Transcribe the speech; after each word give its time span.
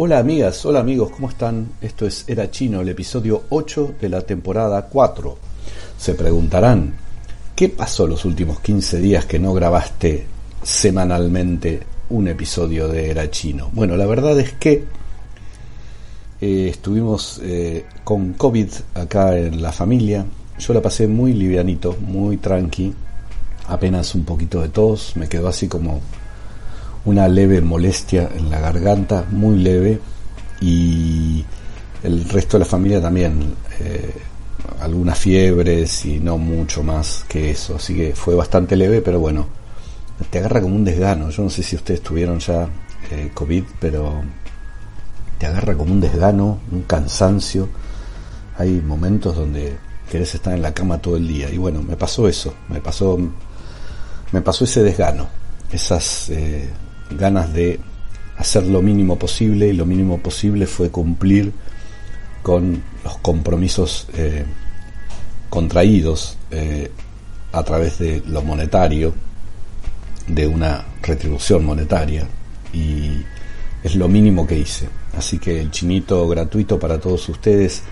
Hola 0.00 0.20
amigas, 0.20 0.64
hola 0.64 0.78
amigos, 0.78 1.10
¿cómo 1.10 1.28
están? 1.28 1.70
Esto 1.80 2.06
es 2.06 2.22
Era 2.28 2.48
Chino, 2.52 2.82
el 2.82 2.88
episodio 2.88 3.46
8 3.48 3.96
de 4.00 4.08
la 4.08 4.20
temporada 4.20 4.82
4. 4.82 5.36
Se 5.98 6.14
preguntarán, 6.14 6.94
¿qué 7.56 7.68
pasó 7.68 8.06
los 8.06 8.24
últimos 8.24 8.60
15 8.60 9.00
días 9.00 9.26
que 9.26 9.40
no 9.40 9.52
grabaste 9.52 10.24
semanalmente 10.62 11.80
un 12.10 12.28
episodio 12.28 12.86
de 12.86 13.10
Era 13.10 13.28
Chino? 13.28 13.70
Bueno, 13.72 13.96
la 13.96 14.06
verdad 14.06 14.38
es 14.38 14.52
que 14.52 14.84
eh, 16.40 16.68
estuvimos 16.70 17.40
eh, 17.42 17.84
con 18.04 18.34
COVID 18.34 18.68
acá 18.94 19.36
en 19.36 19.60
la 19.60 19.72
familia. 19.72 20.24
Yo 20.60 20.74
la 20.74 20.80
pasé 20.80 21.08
muy 21.08 21.32
livianito, 21.32 21.96
muy 22.06 22.36
tranqui, 22.36 22.94
apenas 23.66 24.14
un 24.14 24.24
poquito 24.24 24.62
de 24.62 24.68
tos, 24.68 25.16
me 25.16 25.28
quedó 25.28 25.48
así 25.48 25.66
como 25.66 26.00
una 27.04 27.28
leve 27.28 27.60
molestia 27.60 28.28
en 28.36 28.50
la 28.50 28.60
garganta, 28.60 29.24
muy 29.30 29.58
leve, 29.58 30.00
y 30.60 31.44
el 32.02 32.28
resto 32.28 32.56
de 32.56 32.64
la 32.64 32.70
familia 32.70 33.00
también, 33.00 33.54
eh, 33.80 34.14
algunas 34.80 35.18
fiebres 35.18 36.04
y 36.04 36.20
no 36.20 36.38
mucho 36.38 36.82
más 36.82 37.24
que 37.28 37.50
eso, 37.50 37.76
así 37.76 37.94
que 37.94 38.14
fue 38.14 38.34
bastante 38.34 38.76
leve, 38.76 39.00
pero 39.00 39.20
bueno, 39.20 39.46
te 40.30 40.38
agarra 40.38 40.60
como 40.60 40.76
un 40.76 40.84
desgano, 40.84 41.30
yo 41.30 41.44
no 41.44 41.50
sé 41.50 41.62
si 41.62 41.76
ustedes 41.76 42.02
tuvieron 42.02 42.38
ya 42.38 42.68
eh, 43.10 43.30
COVID, 43.32 43.64
pero 43.80 44.22
te 45.38 45.46
agarra 45.46 45.74
como 45.74 45.92
un 45.92 46.00
desgano, 46.00 46.60
un 46.70 46.82
cansancio, 46.82 47.68
hay 48.56 48.80
momentos 48.80 49.36
donde 49.36 49.76
querés 50.10 50.34
estar 50.34 50.54
en 50.54 50.62
la 50.62 50.74
cama 50.74 50.98
todo 50.98 51.16
el 51.16 51.26
día, 51.26 51.50
y 51.50 51.58
bueno, 51.58 51.82
me 51.82 51.96
pasó 51.96 52.28
eso, 52.28 52.54
me 52.68 52.80
pasó, 52.80 53.18
me 54.32 54.40
pasó 54.40 54.64
ese 54.64 54.82
desgano, 54.82 55.28
esas... 55.72 56.30
Eh, 56.30 56.68
ganas 57.10 57.52
de 57.52 57.80
hacer 58.36 58.64
lo 58.66 58.82
mínimo 58.82 59.18
posible 59.18 59.68
y 59.68 59.72
lo 59.72 59.84
mínimo 59.84 60.18
posible 60.18 60.66
fue 60.66 60.90
cumplir 60.90 61.52
con 62.42 62.82
los 63.04 63.18
compromisos 63.18 64.06
eh, 64.14 64.44
contraídos 65.50 66.38
eh, 66.50 66.90
a 67.52 67.62
través 67.64 67.98
de 67.98 68.22
lo 68.26 68.42
monetario, 68.42 69.12
de 70.26 70.46
una 70.46 70.84
retribución 71.02 71.64
monetaria 71.64 72.26
y 72.72 73.22
es 73.82 73.96
lo 73.96 74.08
mínimo 74.08 74.46
que 74.46 74.58
hice. 74.58 74.88
Así 75.16 75.38
que 75.38 75.60
el 75.60 75.70
chinito 75.70 76.28
gratuito 76.28 76.78
para 76.78 77.00
todos 77.00 77.28
ustedes 77.28 77.82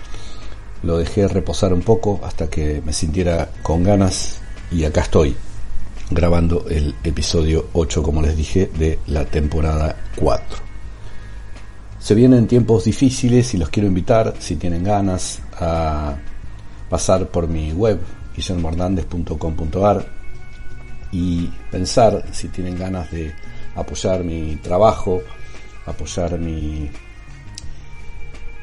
lo 0.83 0.97
dejé 0.97 1.27
reposar 1.27 1.73
un 1.73 1.81
poco 1.81 2.21
hasta 2.23 2.49
que 2.49 2.81
me 2.85 2.93
sintiera 2.93 3.49
con 3.63 3.83
ganas 3.83 4.39
y 4.71 4.83
acá 4.85 5.01
estoy 5.01 5.35
grabando 6.09 6.65
el 6.69 6.95
episodio 7.03 7.67
8, 7.73 8.01
como 8.01 8.21
les 8.21 8.35
dije, 8.35 8.69
de 8.77 8.99
la 9.07 9.25
temporada 9.25 9.95
4. 10.15 10.57
Se 11.99 12.15
vienen 12.15 12.47
tiempos 12.47 12.85
difíciles 12.85 13.53
y 13.53 13.57
los 13.57 13.69
quiero 13.69 13.87
invitar, 13.87 14.33
si 14.39 14.55
tienen 14.55 14.83
ganas, 14.83 15.41
a 15.59 16.15
pasar 16.89 17.27
por 17.27 17.47
mi 17.47 17.73
web, 17.73 17.99
guillermohernández.com.ar 18.35 20.07
y 21.11 21.47
pensar 21.71 22.25
si 22.31 22.47
tienen 22.49 22.77
ganas 22.77 23.11
de 23.11 23.33
apoyar 23.75 24.23
mi 24.23 24.55
trabajo, 24.57 25.21
apoyar 25.85 26.39
mi, 26.39 26.89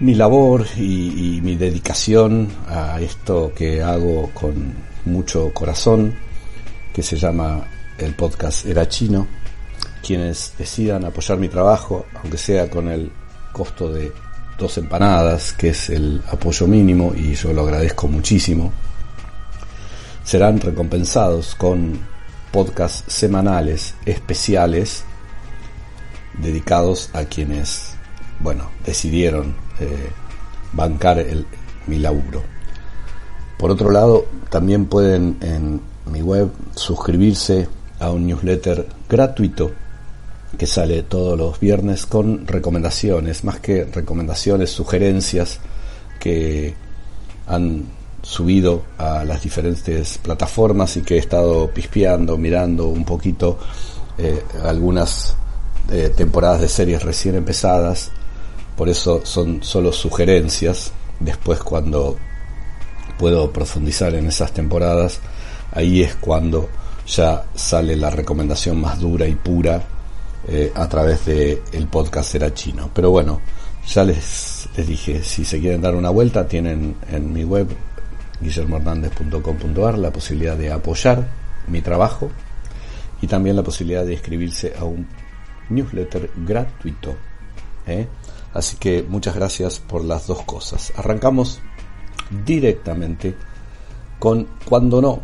mi 0.00 0.14
labor 0.14 0.64
y 0.78 1.40
mi 1.42 1.56
dedicación 1.56 2.48
a 2.68 3.00
esto 3.00 3.52
que 3.54 3.82
hago 3.82 4.30
con 4.32 4.72
mucho 5.04 5.52
corazón 5.52 6.14
que 6.94 7.02
se 7.02 7.16
llama 7.16 7.66
el 7.98 8.14
podcast 8.14 8.64
Era 8.66 8.88
Chino. 8.88 9.26
Quienes 10.00 10.54
decidan 10.56 11.04
apoyar 11.04 11.38
mi 11.38 11.48
trabajo, 11.48 12.06
aunque 12.22 12.38
sea 12.38 12.70
con 12.70 12.88
el 12.88 13.10
costo 13.52 13.92
de 13.92 14.12
dos 14.56 14.78
empanadas, 14.78 15.52
que 15.54 15.70
es 15.70 15.90
el 15.90 16.22
apoyo 16.30 16.68
mínimo 16.68 17.12
y 17.12 17.34
yo 17.34 17.52
lo 17.52 17.62
agradezco 17.62 18.06
muchísimo, 18.06 18.72
serán 20.22 20.60
recompensados 20.60 21.56
con 21.56 21.98
podcasts 22.52 23.12
semanales 23.12 23.94
especiales 24.06 25.02
dedicados 26.38 27.10
a 27.12 27.24
quienes, 27.24 27.96
bueno, 28.38 28.70
decidieron 28.86 29.56
eh, 29.80 30.10
bancar 30.72 31.18
el, 31.18 31.44
mi 31.88 31.98
laburo. 31.98 32.44
Por 33.58 33.72
otro 33.72 33.90
lado, 33.90 34.26
también 34.48 34.86
pueden 34.86 35.38
en 35.40 35.93
mi 36.06 36.22
web, 36.22 36.50
suscribirse 36.74 37.68
a 38.00 38.10
un 38.10 38.26
newsletter 38.26 38.86
gratuito 39.08 39.72
que 40.56 40.66
sale 40.66 41.02
todos 41.02 41.38
los 41.38 41.58
viernes 41.58 42.06
con 42.06 42.46
recomendaciones, 42.46 43.44
más 43.44 43.60
que 43.60 43.84
recomendaciones, 43.84 44.70
sugerencias 44.70 45.58
que 46.20 46.74
han 47.46 47.84
subido 48.22 48.82
a 48.96 49.24
las 49.24 49.42
diferentes 49.42 50.18
plataformas 50.18 50.96
y 50.96 51.02
que 51.02 51.16
he 51.16 51.18
estado 51.18 51.70
pispeando, 51.70 52.38
mirando 52.38 52.88
un 52.88 53.04
poquito 53.04 53.58
eh, 54.16 54.42
algunas 54.62 55.36
eh, 55.90 56.12
temporadas 56.16 56.62
de 56.62 56.68
series 56.68 57.02
recién 57.02 57.34
empezadas, 57.34 58.10
por 58.76 58.88
eso 58.88 59.20
son 59.24 59.62
solo 59.62 59.92
sugerencias, 59.92 60.92
después 61.20 61.60
cuando 61.60 62.16
puedo 63.18 63.52
profundizar 63.52 64.14
en 64.14 64.26
esas 64.26 64.52
temporadas, 64.52 65.20
ahí 65.74 66.02
es 66.02 66.14
cuando 66.14 66.68
ya 67.06 67.44
sale 67.54 67.96
la 67.96 68.10
recomendación 68.10 68.80
más 68.80 68.98
dura 68.98 69.26
y 69.26 69.34
pura 69.34 69.82
eh, 70.48 70.72
a 70.74 70.88
través 70.88 71.26
del 71.26 71.60
el 71.72 71.86
podcast 71.88 72.34
Era 72.34 72.54
Chino. 72.54 72.90
Pero 72.94 73.10
bueno, 73.10 73.40
ya 73.86 74.04
les, 74.04 74.68
dije, 74.76 75.22
si 75.22 75.44
se 75.44 75.60
quieren 75.60 75.82
dar 75.82 75.94
una 75.94 76.10
vuelta, 76.10 76.48
tienen 76.48 76.96
en 77.10 77.32
mi 77.32 77.44
web 77.44 77.68
guillermohernández.com.ar 78.40 79.98
la 79.98 80.10
posibilidad 80.10 80.56
de 80.56 80.72
apoyar 80.72 81.28
mi 81.68 81.80
trabajo 81.80 82.30
y 83.20 83.26
también 83.26 83.56
la 83.56 83.62
posibilidad 83.62 84.04
de 84.04 84.12
inscribirse 84.12 84.74
a 84.78 84.84
un 84.84 85.06
newsletter 85.68 86.30
gratuito. 86.36 87.14
¿eh? 87.86 88.06
Así 88.52 88.76
que 88.76 89.02
muchas 89.02 89.34
gracias 89.34 89.80
por 89.80 90.04
las 90.04 90.26
dos 90.26 90.42
cosas. 90.42 90.92
Arrancamos 90.96 91.60
directamente 92.44 93.34
con 94.18 94.46
Cuando 94.64 95.02
no, 95.02 95.20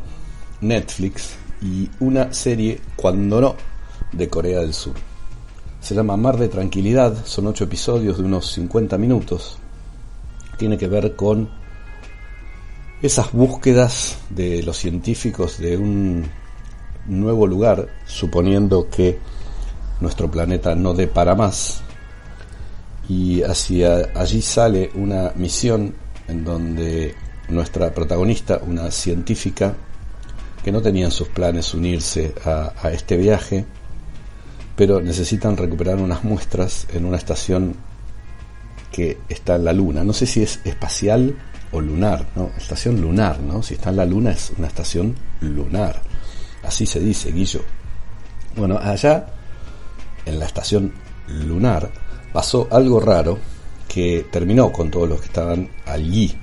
Netflix 0.60 1.37
y 1.62 1.88
una 2.00 2.32
serie, 2.32 2.81
cuando 2.97 3.41
no, 3.41 3.56
de 4.12 4.28
Corea 4.28 4.60
del 4.60 4.75
Sur. 4.75 4.94
Se 5.81 5.94
llama 5.94 6.16
Mar 6.16 6.37
de 6.37 6.48
Tranquilidad, 6.48 7.25
son 7.25 7.47
ocho 7.47 7.65
episodios 7.65 8.19
de 8.19 8.25
unos 8.25 8.53
50 8.53 8.98
minutos. 8.98 9.59
Tiene 10.59 10.76
que 10.76 10.88
ver 10.88 11.16
con 11.16 11.48
esas 13.00 13.32
búsquedas 13.32 14.19
de 14.28 14.62
los 14.62 14.76
científicos 14.76 15.59
de 15.59 15.78
un 15.78 16.26
nuevo 17.06 17.47
lugar, 17.47 17.88
suponiendo 18.04 18.88
que 18.91 19.19
nuestro 20.00 20.31
planeta 20.31 20.75
no 20.75 20.92
dé 20.94 21.06
para 21.06 21.34
más. 21.34 21.82
Y 23.09 23.42
hacia 23.42 24.10
allí 24.15 24.42
sale 24.42 24.91
una 24.94 25.32
misión 25.34 25.94
en 26.28 26.44
donde 26.44 27.15
nuestra 27.48 27.92
protagonista, 27.92 28.60
una 28.65 28.91
científica, 28.91 29.75
que 30.62 30.72
no 30.72 30.82
tenían 30.82 31.10
sus 31.10 31.28
planes 31.28 31.72
unirse 31.75 32.34
a, 32.44 32.91
este 32.91 33.16
viaje, 33.16 33.65
pero 34.76 35.00
necesitan 35.00 35.56
recuperar 35.56 35.97
unas 35.97 36.25
muestras 36.25 36.87
en 36.93 37.04
una 37.04 37.16
estación 37.16 37.75
que 38.93 39.19
está 39.28 39.56
en 39.56 39.65
la 39.65 39.72
Luna. 39.72 40.04
No 40.04 40.12
sé 40.12 40.26
si 40.26 40.43
es 40.43 40.60
espacial 40.65 41.37
o 41.72 41.81
lunar, 41.81 42.26
¿no? 42.34 42.50
Estación 42.56 43.00
lunar, 43.00 43.41
¿no? 43.41 43.62
Si 43.62 43.75
está 43.75 43.91
en 43.91 43.97
la 43.97 44.04
Luna 44.04 44.32
es 44.32 44.53
una 44.56 44.66
estación 44.66 45.15
lunar. 45.41 46.03
Así 46.62 46.87
se 46.87 47.00
dice, 47.00 47.33
Guillo. 47.33 47.62
Bueno, 48.57 48.78
allá, 48.83 49.27
en 50.27 50.39
la 50.39 50.47
estación 50.47 50.92
lunar, 51.28 51.91
pasó 52.33 52.68
algo 52.71 53.01
raro 53.01 53.39
que 53.89 54.27
terminó 54.30 54.71
con 54.72 54.91
todos 54.91 55.09
los 55.09 55.21
que 55.21 55.27
estaban 55.27 55.71
allí, 55.86 56.36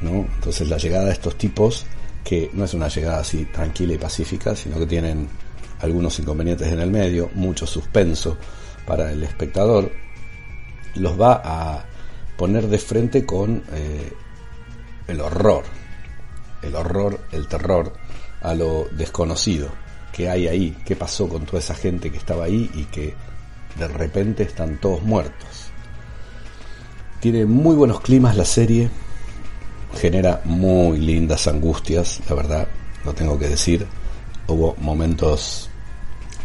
¿no? 0.00 0.26
Entonces 0.34 0.68
la 0.68 0.78
llegada 0.78 1.06
de 1.06 1.12
estos 1.12 1.36
tipos 1.36 1.86
que 2.24 2.50
no 2.52 2.64
es 2.64 2.74
una 2.74 2.88
llegada 2.88 3.20
así 3.20 3.46
tranquila 3.46 3.94
y 3.94 3.98
pacífica, 3.98 4.54
sino 4.54 4.78
que 4.78 4.86
tienen 4.86 5.28
algunos 5.80 6.18
inconvenientes 6.18 6.68
en 6.68 6.80
el 6.80 6.90
medio, 6.90 7.30
mucho 7.34 7.66
suspenso 7.66 8.36
para 8.86 9.10
el 9.12 9.22
espectador, 9.22 9.90
los 10.96 11.20
va 11.20 11.40
a 11.44 11.84
poner 12.36 12.68
de 12.68 12.78
frente 12.78 13.24
con 13.24 13.62
eh, 13.72 14.12
el 15.06 15.20
horror, 15.20 15.64
el 16.62 16.74
horror, 16.74 17.20
el 17.32 17.46
terror 17.46 17.92
a 18.42 18.54
lo 18.54 18.88
desconocido 18.92 19.70
que 20.12 20.28
hay 20.28 20.48
ahí, 20.48 20.76
qué 20.84 20.96
pasó 20.96 21.28
con 21.28 21.46
toda 21.46 21.58
esa 21.58 21.74
gente 21.74 22.10
que 22.10 22.18
estaba 22.18 22.44
ahí 22.44 22.70
y 22.74 22.84
que 22.84 23.14
de 23.78 23.88
repente 23.88 24.42
están 24.42 24.78
todos 24.78 25.02
muertos. 25.02 25.70
Tiene 27.20 27.44
muy 27.44 27.76
buenos 27.76 28.00
climas 28.00 28.36
la 28.36 28.44
serie, 28.44 28.90
genera 29.94 30.40
muy 30.44 30.98
lindas 30.98 31.46
angustias, 31.46 32.20
la 32.28 32.34
verdad, 32.34 32.68
lo 33.04 33.12
tengo 33.12 33.38
que 33.38 33.48
decir. 33.48 33.86
Hubo 34.46 34.74
momentos, 34.78 35.70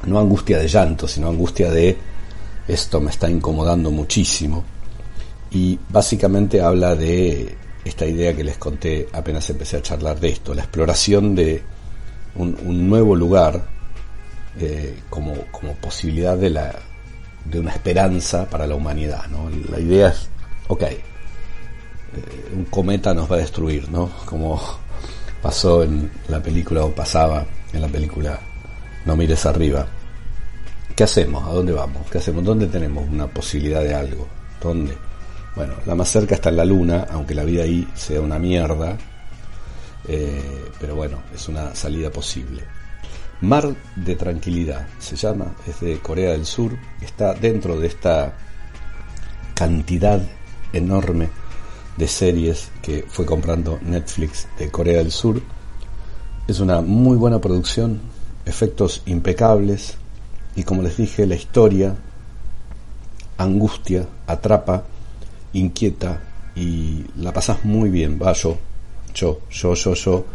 no 0.06 0.20
angustia 0.20 0.60
de 0.60 0.68
llanto, 0.68 1.08
sino 1.08 1.30
angustia 1.30 1.72
de 1.72 1.98
esto 2.68 3.00
me 3.00 3.12
está 3.12 3.30
incomodando 3.30 3.92
muchísimo. 3.92 4.64
y 5.52 5.80
básicamente 5.90 6.60
habla 6.60 6.96
de 6.96 7.56
esta 7.86 8.06
idea 8.06 8.36
que 8.36 8.44
les 8.44 8.58
conté 8.58 9.08
apenas 9.14 9.50
empecé 9.50 9.78
a 9.78 9.82
charlar 9.82 10.20
de 10.20 10.30
esto, 10.30 10.54
la 10.54 10.64
exploración 10.64 11.36
de 11.36 11.64
un, 12.36 12.90
nuevo 12.90 13.16
lugar 13.16 13.64
eh, 14.60 15.00
como, 15.10 15.36
posibilidad 15.80 16.36
de, 16.38 16.50
la, 16.50 16.76
de 17.46 17.60
una 17.60 17.72
esperanza 17.72 18.50
para 18.50 18.68
la 18.68 18.76
humanidad. 18.76 19.28
¿no? 19.28 19.50
La 19.70 19.80
idea 19.80 20.10
es, 20.10 20.28
ok, 20.68 20.84
un 22.54 22.66
cometa 22.66 23.14
nos 23.14 23.32
va 23.32 23.36
a 23.36 23.40
destruir, 23.40 23.90
¿no? 23.90 24.10
como 24.26 24.62
pasó 25.42 25.84
en 25.84 26.12
la 26.28 26.42
película 26.42 26.84
o 26.86 26.92
pasaba 26.92 27.46
en 27.72 27.82
la 27.82 27.88
película 27.88 28.40
No 29.06 29.16
mires 29.16 29.46
arriba. 29.46 29.86
¿Qué 30.96 31.04
hacemos? 31.04 31.44
¿A 31.44 31.52
dónde 31.52 31.74
vamos? 31.74 32.10
¿Qué 32.10 32.18
hacemos? 32.18 32.44
¿Dónde 32.44 32.68
tenemos 32.68 33.08
una 33.08 33.28
posibilidad 33.28 33.82
de 33.82 33.94
algo? 33.94 34.28
¿Dónde? 34.62 34.98
Bueno, 35.56 35.74
la 35.86 35.94
más 35.94 36.10
cerca 36.10 36.36
está 36.36 36.50
en 36.50 36.58
la 36.58 36.66
Luna, 36.66 37.06
aunque 37.12 37.36
la 37.36 37.44
vida 37.44 37.64
ahí 37.64 37.88
sea 37.94 38.22
una 38.22 38.40
mierda, 38.40 38.98
eh, 40.08 40.72
pero 40.80 40.96
bueno, 40.96 41.20
es 41.34 41.48
una 41.48 41.76
salida 41.76 42.10
posible. 42.10 42.64
Mar 43.42 43.76
de 43.96 44.16
Tranquilidad 44.16 44.88
se 44.98 45.16
llama, 45.16 45.54
es 45.68 45.80
de 45.82 46.00
Corea 46.00 46.32
del 46.32 46.46
Sur, 46.46 46.78
está 47.02 47.34
dentro 47.34 47.80
de 47.80 47.88
esta 47.88 48.34
cantidad 49.54 50.22
enorme 50.74 51.30
de 51.98 52.08
series 52.08 52.72
que 52.82 53.06
fue 53.08 53.26
comprando 53.26 53.80
Netflix 53.82 54.48
de 54.60 54.70
Corea 54.70 54.98
del 55.00 55.12
Sur. 55.12 55.42
Es 56.48 56.60
una 56.60 56.82
muy 56.82 57.18
buena 57.18 57.40
producción, 57.40 58.02
efectos 58.46 59.02
impecables 59.06 59.98
y 60.56 60.64
como 60.64 60.82
les 60.82 60.98
dije, 60.98 61.26
la 61.26 61.36
historia 61.36 61.96
angustia, 63.38 64.08
atrapa 64.28 64.86
inquieta 65.54 66.22
y 66.56 67.06
la 67.18 67.34
pasas 67.34 67.66
muy 67.66 67.90
bien. 67.90 68.20
Va, 68.22 68.34
yo, 68.34 68.58
yo, 69.14 69.42
yo, 69.50 69.74
yo, 69.74 69.94
yo, 69.94 70.26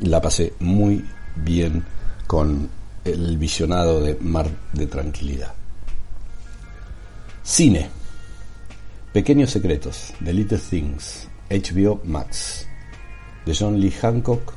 la 0.00 0.20
pasé 0.20 0.54
muy 0.60 1.04
bien 1.36 1.84
con 2.26 2.68
el 3.04 3.38
visionado 3.38 4.00
de 4.00 4.16
Mar 4.20 4.48
de 4.72 4.86
Tranquilidad. 4.86 5.54
Cine. 7.42 7.95
Pequeños 9.16 9.50
Secretos, 9.50 10.12
The 10.22 10.30
Little 10.30 10.58
Things, 10.58 11.26
HBO 11.48 12.02
Max, 12.04 12.68
de 13.46 13.56
John 13.58 13.80
Lee 13.80 13.90
Hancock, 13.90 14.52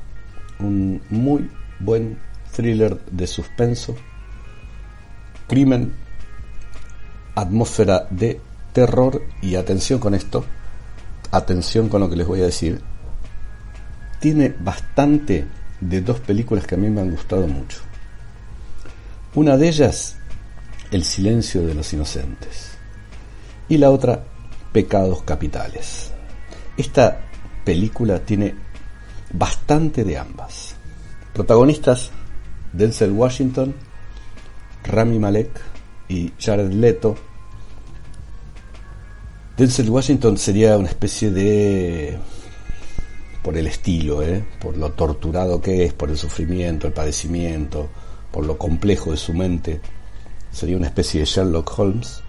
un 0.59 1.01
muy 1.09 1.49
buen 1.79 2.19
thriller 2.53 2.99
de 3.05 3.25
suspenso, 3.25 3.95
crimen, 5.47 5.93
atmósfera 7.35 8.05
de 8.09 8.41
terror 8.73 9.23
y 9.41 9.55
atención 9.55 9.97
con 9.97 10.13
esto, 10.13 10.43
atención 11.31 11.87
con 11.87 12.01
lo 12.01 12.09
que 12.09 12.17
les 12.17 12.27
voy 12.27 12.41
a 12.41 12.47
decir, 12.47 12.81
tiene 14.19 14.53
bastante 14.59 15.47
de 15.79 16.01
dos 16.01 16.19
películas 16.19 16.67
que 16.67 16.75
a 16.75 16.79
mí 16.79 16.89
me 16.89 16.99
han 16.99 17.11
gustado 17.11 17.47
mucho. 17.47 17.79
Una 19.35 19.55
de 19.55 19.69
ellas, 19.69 20.17
El 20.91 21.05
silencio 21.05 21.65
de 21.65 21.75
los 21.75 21.93
inocentes. 21.93 22.71
Y 23.69 23.77
la 23.77 23.91
otra, 23.91 24.25
Pecados 24.71 25.23
capitales. 25.23 26.11
Esta 26.77 27.21
película 27.63 28.19
tiene 28.19 28.55
bastante 29.33 30.03
de 30.03 30.17
ambas. 30.17 30.75
Protagonistas, 31.33 32.11
Denzel 32.73 33.11
Washington, 33.11 33.75
Rami 34.83 35.19
Malek 35.19 35.49
y 36.07 36.31
Jared 36.39 36.71
Leto, 36.71 37.15
Denzel 39.59 39.89
Washington 39.89 40.37
sería 40.37 40.77
una 40.77 40.87
especie 40.87 41.31
de 41.31 42.17
por 43.43 43.57
el 43.57 43.67
estilo, 43.67 44.23
¿eh? 44.23 44.41
por 44.57 44.77
lo 44.77 44.93
torturado 44.93 45.59
que 45.59 45.83
es, 45.83 45.91
por 45.91 46.09
el 46.09 46.17
sufrimiento, 46.17 46.87
el 46.87 46.93
padecimiento, 46.93 47.89
por 48.31 48.45
lo 48.45 48.57
complejo 48.57 49.11
de 49.11 49.17
su 49.17 49.33
mente. 49.33 49.81
Sería 50.49 50.77
una 50.77 50.87
especie 50.87 51.19
de 51.19 51.25
Sherlock 51.25 51.77
Holmes. 51.77 52.23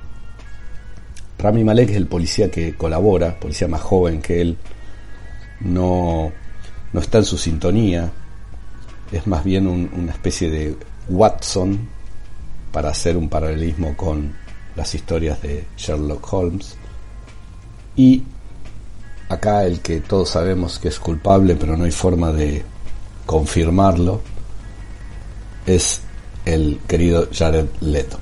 Rami 1.40 1.64
Malek 1.64 1.90
es 1.90 1.96
el 1.96 2.06
policía 2.06 2.50
que 2.50 2.74
colabora, 2.74 3.38
policía 3.38 3.66
más 3.66 3.80
joven 3.80 4.20
que 4.20 4.40
él, 4.40 4.56
no, 5.60 6.32
no 6.92 7.00
está 7.00 7.18
en 7.18 7.24
su 7.24 7.38
sintonía, 7.38 8.10
es 9.10 9.26
más 9.26 9.42
bien 9.42 9.66
una 9.66 10.12
especie 10.12 10.50
de 10.50 10.76
Watson 11.08 11.88
para 12.72 12.90
hacer 12.90 13.16
un 13.16 13.28
paralelismo 13.28 13.96
con 13.96 14.32
las 14.76 14.94
historias 14.94 15.42
de 15.42 15.64
Sherlock 15.76 16.32
Holmes. 16.32 16.76
Y 17.96 18.22
acá 19.28 19.64
el 19.64 19.80
que 19.80 20.00
todos 20.00 20.30
sabemos 20.30 20.78
que 20.78 20.88
es 20.88 20.98
culpable, 20.98 21.56
pero 21.56 21.76
no 21.76 21.84
hay 21.84 21.90
forma 21.90 22.32
de 22.32 22.64
confirmarlo, 23.26 24.20
es 25.66 26.02
el 26.44 26.80
querido 26.86 27.28
Jared 27.32 27.66
Leto. 27.80 28.18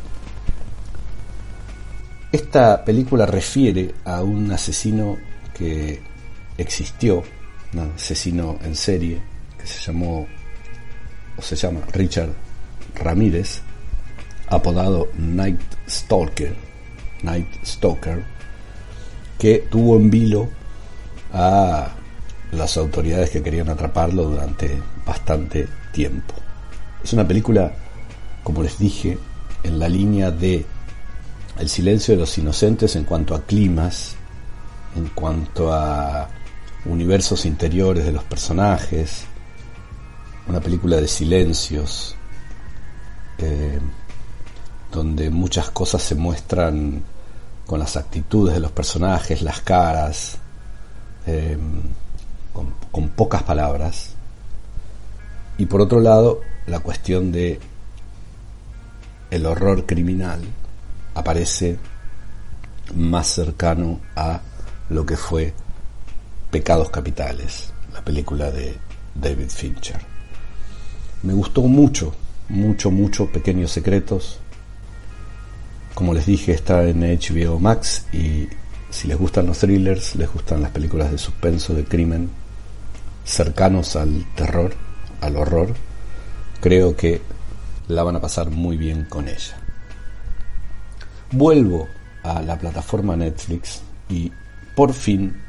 Esta 2.30 2.84
película 2.84 3.24
refiere 3.24 3.94
a 4.04 4.22
un 4.22 4.52
asesino 4.52 5.16
que 5.54 5.98
existió, 6.58 7.22
un 7.72 7.78
asesino 7.96 8.58
en 8.62 8.76
serie, 8.76 9.18
que 9.58 9.66
se 9.66 9.80
llamó, 9.80 10.26
o 11.38 11.40
se 11.40 11.56
llama 11.56 11.80
Richard 11.90 12.28
Ramírez, 12.96 13.62
apodado 14.46 15.08
Night 15.16 15.60
Stalker, 15.88 16.54
Night 17.22 17.48
Stalker, 17.64 18.22
que 19.38 19.66
tuvo 19.70 19.96
en 19.96 20.10
vilo 20.10 20.50
a 21.32 21.94
las 22.52 22.76
autoridades 22.76 23.30
que 23.30 23.42
querían 23.42 23.70
atraparlo 23.70 24.24
durante 24.24 24.78
bastante 25.06 25.66
tiempo. 25.92 26.34
Es 27.02 27.14
una 27.14 27.26
película, 27.26 27.72
como 28.42 28.62
les 28.62 28.78
dije, 28.78 29.16
en 29.62 29.78
la 29.78 29.88
línea 29.88 30.30
de 30.30 30.66
El 31.58 31.68
silencio 31.68 32.14
de 32.14 32.20
los 32.20 32.38
inocentes 32.38 32.94
en 32.94 33.04
cuanto 33.04 33.34
a 33.34 33.42
climas, 33.42 34.14
en 34.94 35.08
cuanto 35.08 35.72
a 35.72 36.28
universos 36.84 37.44
interiores 37.46 38.04
de 38.04 38.12
los 38.12 38.22
personajes, 38.24 39.24
una 40.48 40.60
película 40.60 40.96
de 40.96 41.08
silencios, 41.08 42.14
eh, 43.38 43.78
donde 44.92 45.30
muchas 45.30 45.70
cosas 45.70 46.02
se 46.02 46.14
muestran 46.14 47.02
con 47.66 47.80
las 47.80 47.96
actitudes 47.96 48.54
de 48.54 48.60
los 48.60 48.70
personajes, 48.70 49.42
las 49.42 49.60
caras, 49.60 50.38
em, 51.26 51.82
con, 52.92 53.08
pocas 53.10 53.42
palabras. 53.42 54.14
Y 55.58 55.66
por 55.66 55.80
otro 55.80 56.00
lado, 56.00 56.40
la 56.66 56.80
cuestión 56.80 57.30
de 57.32 57.60
el 59.30 59.44
horror 59.44 59.86
criminal 59.86 60.40
aparece 61.18 61.78
más 62.94 63.26
cercano 63.26 64.00
a 64.16 64.40
lo 64.88 65.04
que 65.04 65.16
fue 65.16 65.52
Pecados 66.50 66.90
Capitales, 66.90 67.72
la 67.92 68.02
película 68.02 68.50
de 68.50 68.76
David 69.14 69.50
Fincher. 69.50 70.00
Me 71.22 71.32
gustó 71.32 71.62
mucho, 71.62 72.14
mucho, 72.48 72.90
mucho 72.90 73.26
Pequeños 73.26 73.72
Secretos. 73.72 74.38
Como 75.94 76.14
les 76.14 76.26
dije, 76.26 76.52
está 76.52 76.84
en 76.84 77.00
HBO 77.00 77.58
Max 77.58 78.06
y 78.12 78.48
si 78.90 79.08
les 79.08 79.18
gustan 79.18 79.46
los 79.46 79.58
thrillers, 79.58 80.14
les 80.14 80.32
gustan 80.32 80.62
las 80.62 80.70
películas 80.70 81.10
de 81.10 81.18
suspenso, 81.18 81.74
de 81.74 81.84
crimen, 81.84 82.30
cercanos 83.24 83.96
al 83.96 84.24
terror, 84.34 84.74
al 85.20 85.36
horror, 85.36 85.74
creo 86.60 86.96
que 86.96 87.20
la 87.88 88.02
van 88.02 88.16
a 88.16 88.20
pasar 88.20 88.50
muy 88.50 88.76
bien 88.76 89.04
con 89.04 89.28
ella. 89.28 89.57
Vuelvo 91.30 91.88
a 92.22 92.40
la 92.40 92.58
plataforma 92.58 93.14
Netflix 93.14 93.82
y 94.08 94.32
por 94.74 94.94
fin 94.94 95.42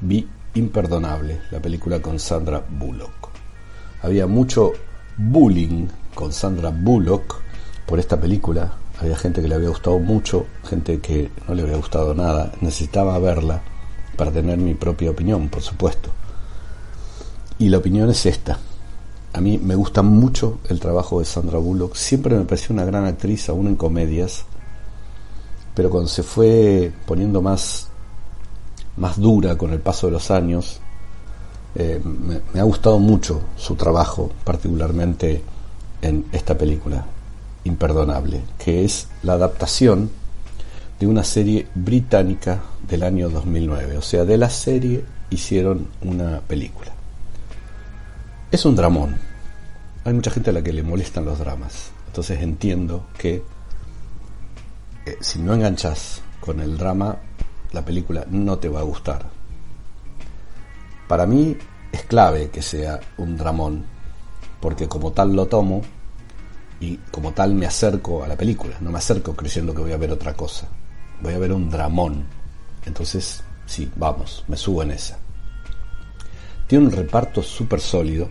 vi 0.00 0.26
Imperdonable, 0.54 1.42
la 1.50 1.60
película 1.60 2.00
con 2.00 2.18
Sandra 2.18 2.64
Bullock. 2.66 3.28
Había 4.02 4.26
mucho 4.26 4.72
bullying 5.18 5.86
con 6.14 6.32
Sandra 6.32 6.70
Bullock 6.70 7.42
por 7.86 7.98
esta 7.98 8.18
película, 8.18 8.72
había 8.98 9.16
gente 9.16 9.42
que 9.42 9.48
le 9.48 9.56
había 9.56 9.68
gustado 9.68 9.98
mucho, 9.98 10.46
gente 10.64 10.98
que 11.00 11.30
no 11.46 11.54
le 11.54 11.62
había 11.62 11.76
gustado 11.76 12.14
nada. 12.14 12.52
Necesitaba 12.62 13.18
verla 13.18 13.62
para 14.16 14.32
tener 14.32 14.56
mi 14.56 14.72
propia 14.72 15.10
opinión, 15.10 15.50
por 15.50 15.60
supuesto. 15.60 16.08
Y 17.58 17.68
la 17.68 17.78
opinión 17.78 18.08
es 18.08 18.24
esta. 18.24 18.58
A 19.34 19.40
mí 19.42 19.58
me 19.58 19.74
gusta 19.74 20.00
mucho 20.00 20.58
el 20.70 20.80
trabajo 20.80 21.18
de 21.18 21.26
Sandra 21.26 21.58
Bullock. 21.58 21.94
Siempre 21.94 22.34
me 22.34 22.44
pareció 22.44 22.72
una 22.72 22.86
gran 22.86 23.04
actriz, 23.04 23.50
aún 23.50 23.66
en 23.66 23.76
comedias. 23.76 24.46
Pero 25.76 25.90
cuando 25.90 26.08
se 26.08 26.22
fue 26.24 26.90
poniendo 27.04 27.42
más, 27.42 27.88
más 28.96 29.20
dura 29.20 29.56
con 29.56 29.72
el 29.72 29.80
paso 29.80 30.06
de 30.06 30.14
los 30.14 30.30
años, 30.30 30.80
eh, 31.74 32.00
me 32.02 32.60
ha 32.60 32.64
gustado 32.64 32.98
mucho 32.98 33.42
su 33.56 33.74
trabajo, 33.76 34.32
particularmente 34.42 35.42
en 36.00 36.24
esta 36.32 36.56
película 36.56 37.04
imperdonable, 37.64 38.40
que 38.58 38.86
es 38.86 39.08
la 39.22 39.34
adaptación 39.34 40.10
de 40.98 41.06
una 41.06 41.22
serie 41.22 41.66
británica 41.74 42.62
del 42.88 43.02
año 43.02 43.28
2009. 43.28 43.98
O 43.98 44.02
sea, 44.02 44.24
de 44.24 44.38
la 44.38 44.48
serie 44.48 45.04
hicieron 45.28 45.88
una 46.00 46.40
película. 46.40 46.92
Es 48.50 48.64
un 48.64 48.76
dramón. 48.76 49.16
Hay 50.04 50.14
mucha 50.14 50.30
gente 50.30 50.48
a 50.48 50.52
la 50.54 50.62
que 50.62 50.72
le 50.72 50.82
molestan 50.82 51.26
los 51.26 51.38
dramas. 51.38 51.90
Entonces 52.06 52.40
entiendo 52.40 53.08
que 53.18 53.42
eh, 55.06 55.16
si 55.20 55.38
no 55.38 55.54
enganchas 55.54 56.20
con 56.40 56.60
el 56.60 56.76
drama, 56.76 57.16
la 57.72 57.84
película 57.84 58.26
no 58.28 58.58
te 58.58 58.68
va 58.68 58.80
a 58.80 58.82
gustar. 58.82 59.24
Para 61.06 61.26
mí 61.26 61.56
es 61.92 62.02
clave 62.02 62.50
que 62.50 62.60
sea 62.60 63.00
un 63.16 63.36
dramón, 63.36 63.84
porque 64.60 64.88
como 64.88 65.12
tal 65.12 65.34
lo 65.34 65.46
tomo 65.46 65.82
y 66.80 66.96
como 67.10 67.32
tal 67.32 67.54
me 67.54 67.66
acerco 67.66 68.24
a 68.24 68.28
la 68.28 68.36
película, 68.36 68.76
no 68.80 68.90
me 68.90 68.98
acerco 68.98 69.34
creyendo 69.34 69.72
que 69.72 69.82
voy 69.82 69.92
a 69.92 69.96
ver 69.96 70.10
otra 70.10 70.34
cosa, 70.34 70.66
voy 71.22 71.34
a 71.34 71.38
ver 71.38 71.52
un 71.52 71.70
dramón. 71.70 72.26
Entonces, 72.84 73.42
sí, 73.64 73.90
vamos, 73.96 74.44
me 74.48 74.56
subo 74.56 74.82
en 74.82 74.90
esa. 74.90 75.18
Tiene 76.66 76.86
un 76.86 76.92
reparto 76.92 77.42
súper 77.42 77.80
sólido, 77.80 78.28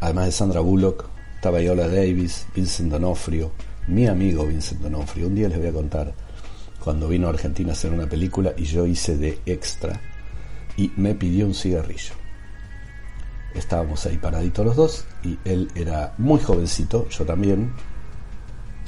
además 0.00 0.26
de 0.26 0.32
Sandra 0.32 0.60
Bullock, 0.60 1.08
Viola 1.50 1.88
Davis, 1.88 2.46
Vincent 2.54 2.90
D'Onofrio, 2.90 3.52
mi 3.88 4.06
amigo 4.06 4.46
Vincent 4.46 4.80
D'Onofrio. 4.80 5.28
Un 5.28 5.34
día 5.34 5.48
les 5.48 5.58
voy 5.58 5.68
a 5.68 5.72
contar 5.72 6.12
cuando 6.82 7.08
vino 7.08 7.26
a 7.26 7.30
Argentina 7.30 7.70
a 7.70 7.72
hacer 7.72 7.92
una 7.92 8.08
película 8.08 8.52
y 8.56 8.64
yo 8.64 8.86
hice 8.86 9.16
de 9.16 9.40
extra 9.46 10.00
y 10.76 10.92
me 10.96 11.14
pidió 11.14 11.46
un 11.46 11.54
cigarrillo. 11.54 12.14
Estábamos 13.54 14.04
ahí 14.06 14.18
paraditos 14.18 14.66
los 14.66 14.76
dos 14.76 15.04
y 15.22 15.38
él 15.44 15.70
era 15.74 16.14
muy 16.18 16.40
jovencito, 16.40 17.08
yo 17.08 17.24
también. 17.24 17.72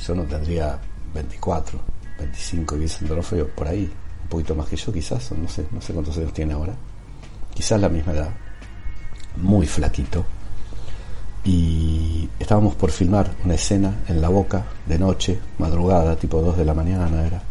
Yo 0.06 0.14
no 0.14 0.24
tendría 0.24 0.78
24, 1.14 1.80
25 2.18 2.76
y 2.76 2.78
Vincent 2.78 3.08
D'Onofrio 3.08 3.48
por 3.48 3.66
ahí, 3.66 3.90
un 4.22 4.28
poquito 4.28 4.54
más 4.54 4.68
que 4.68 4.76
yo 4.76 4.92
quizás, 4.92 5.32
no 5.32 5.48
sé, 5.48 5.66
no 5.72 5.80
sé 5.80 5.92
cuántos 5.92 6.16
años 6.18 6.32
tiene 6.32 6.52
ahora. 6.52 6.74
Quizás 7.54 7.80
la 7.80 7.88
misma 7.88 8.12
edad. 8.12 8.30
Muy 9.36 9.66
flaquito 9.66 10.24
y 11.44 12.28
estábamos 12.38 12.74
por 12.74 12.90
filmar 12.90 13.30
una 13.44 13.54
escena 13.54 13.94
en 14.08 14.20
la 14.20 14.28
boca 14.28 14.66
de 14.86 14.98
noche, 14.98 15.38
madrugada, 15.58 16.16
tipo 16.16 16.40
2 16.40 16.56
de 16.56 16.64
la 16.64 16.74
mañana 16.74 17.26
era. 17.26 17.42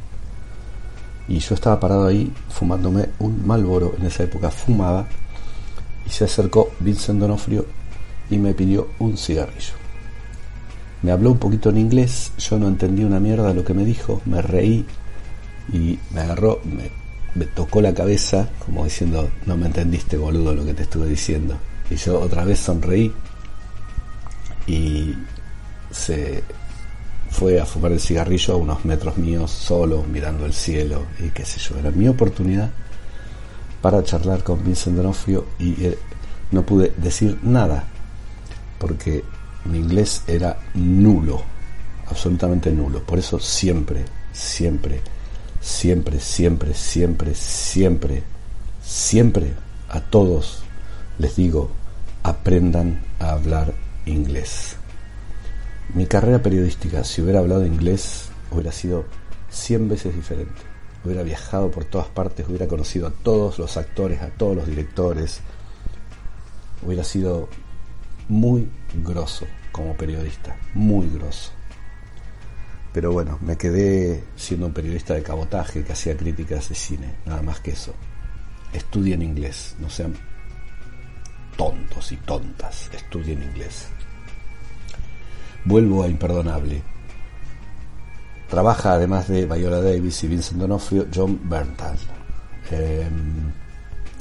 Y 1.28 1.40
yo 1.40 1.56
estaba 1.56 1.80
parado 1.80 2.08
ahí 2.08 2.32
fumándome 2.50 3.10
un 3.20 3.46
Malboro, 3.46 3.94
en 4.00 4.06
esa 4.06 4.24
época 4.24 4.50
fumaba, 4.50 5.08
y 6.06 6.10
se 6.10 6.26
acercó 6.26 6.70
Vincent 6.80 7.20
Donofrio 7.20 7.66
y 8.30 8.38
me 8.38 8.54
pidió 8.54 8.90
un 9.00 9.18
cigarrillo. 9.18 9.74
Me 11.02 11.12
habló 11.12 11.32
un 11.32 11.38
poquito 11.38 11.70
en 11.70 11.78
inglés, 11.78 12.32
yo 12.38 12.58
no 12.58 12.68
entendí 12.68 13.04
una 13.04 13.20
mierda 13.20 13.54
lo 13.54 13.64
que 13.64 13.74
me 13.74 13.86
dijo, 13.86 14.22
me 14.26 14.42
reí 14.42 14.86
y 15.72 16.00
me 16.14 16.22
agarró, 16.22 16.62
me, 16.64 16.90
me 17.36 17.46
tocó 17.46 17.82
la 17.82 17.94
cabeza 17.94 18.50
como 18.66 18.84
diciendo, 18.84 19.30
no 19.46 19.58
me 19.58 19.68
entendiste 19.68 20.18
boludo 20.18 20.56
lo 20.56 20.66
que 20.66 20.74
te 20.74 20.84
estuve 20.84 21.08
diciendo. 21.08 21.58
Y 21.90 21.96
yo 21.96 22.20
otra 22.20 22.44
vez 22.44 22.60
sonreí 22.60 23.14
y 24.68 25.16
se 25.90 26.44
fue 27.30 27.60
a 27.60 27.66
fumar 27.66 27.92
el 27.92 28.00
cigarrillo 28.00 28.54
a 28.54 28.58
unos 28.58 28.86
metros 28.86 29.18
míos 29.18 29.52
solo 29.52 30.04
mirando 30.04 30.46
el 30.46 30.54
cielo 30.54 31.06
y 31.20 31.30
qué 31.30 31.46
sé 31.46 31.60
yo, 31.60 31.78
era 31.78 31.92
mi 31.92 32.08
oportunidad 32.08 32.70
para 33.82 34.04
charlar 34.04 34.44
con 34.44 34.64
Vincent 34.64 34.98
D'Onofrio 34.98 35.46
y 35.60 35.86
eh, 35.86 35.98
no 36.52 36.64
pude 36.64 36.94
decir 36.98 37.40
nada 37.44 37.84
porque 38.80 39.24
mi 39.66 39.80
inglés 39.80 40.24
era 40.28 40.58
nulo, 40.76 41.42
absolutamente 42.10 42.72
nulo, 42.72 43.04
por 43.04 43.20
eso 43.20 43.40
siempre, 43.40 44.06
siempre, 44.32 45.02
siempre, 45.60 46.20
siempre, 46.20 46.74
siempre, 46.74 47.36
siempre, 47.36 48.24
siempre 48.84 49.54
a 49.90 50.00
todos 50.02 50.64
les 51.20 51.36
digo, 51.36 51.72
aprendan 52.24 53.02
a 53.20 53.32
hablar 53.32 53.74
inglés. 54.08 54.78
Mi 55.94 56.06
carrera 56.06 56.42
periodística, 56.42 57.04
si 57.04 57.22
hubiera 57.22 57.40
hablado 57.40 57.66
inglés, 57.66 58.30
hubiera 58.52 58.72
sido 58.72 59.06
100 59.50 59.90
veces 59.90 60.16
diferente. 60.16 60.62
Hubiera 61.04 61.24
viajado 61.24 61.72
por 61.72 61.86
todas 61.86 62.08
partes, 62.08 62.48
hubiera 62.48 62.68
conocido 62.68 63.08
a 63.08 63.12
todos 63.12 63.60
los 63.60 63.78
actores, 63.78 64.22
a 64.22 64.30
todos 64.30 64.56
los 64.56 64.68
directores. 64.68 65.42
Hubiera 66.82 67.04
sido 67.04 67.48
muy 68.28 68.70
grosso 69.04 69.46
como 69.72 69.96
periodista, 69.96 70.58
muy 70.74 71.10
grosso. 71.10 71.52
Pero 72.94 73.12
bueno, 73.12 73.38
me 73.42 73.58
quedé 73.58 74.24
siendo 74.36 74.66
un 74.66 74.74
periodista 74.74 75.14
de 75.14 75.24
cabotaje 75.24 75.84
que 75.84 75.94
hacía 75.94 76.18
críticas 76.18 76.70
de 76.70 76.76
cine, 76.76 77.16
nada 77.26 77.42
más 77.42 77.60
que 77.60 77.72
eso. 77.72 77.94
Estudien 78.74 79.22
inglés, 79.22 79.76
no 79.80 79.90
sean 79.90 80.16
tontos 81.56 82.12
y 82.12 82.18
tontas, 82.18 82.90
estudien 82.94 83.44
inglés. 83.44 83.88
Vuelvo 85.68 86.02
a 86.02 86.08
Imperdonable. 86.08 86.82
Trabaja 88.48 88.94
además 88.94 89.28
de 89.28 89.46
Viola 89.46 89.82
Davis 89.82 90.24
y 90.24 90.28
Vincent 90.30 90.62
D'Onofrio, 90.62 91.08
John 91.14 91.42
Berntal. 91.44 91.98
Em, 92.72 93.52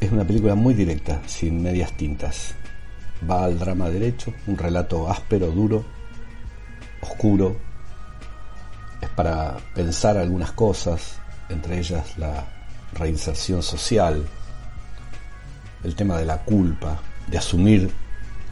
es 0.00 0.10
una 0.10 0.24
película 0.24 0.56
muy 0.56 0.74
directa, 0.74 1.22
sin 1.24 1.62
medias 1.62 1.92
tintas. 1.92 2.52
Va 3.30 3.44
al 3.44 3.60
drama 3.60 3.88
derecho, 3.88 4.34
un 4.48 4.58
relato 4.58 5.08
áspero, 5.08 5.52
duro, 5.52 5.84
oscuro. 7.00 7.56
Es 9.00 9.10
para 9.10 9.56
pensar 9.72 10.18
algunas 10.18 10.50
cosas, 10.50 11.20
entre 11.48 11.78
ellas 11.78 12.18
la 12.18 12.44
reinserción 12.92 13.62
social, 13.62 14.26
el 15.84 15.94
tema 15.94 16.18
de 16.18 16.24
la 16.24 16.38
culpa, 16.38 16.98
de 17.28 17.38
asumir 17.38 17.88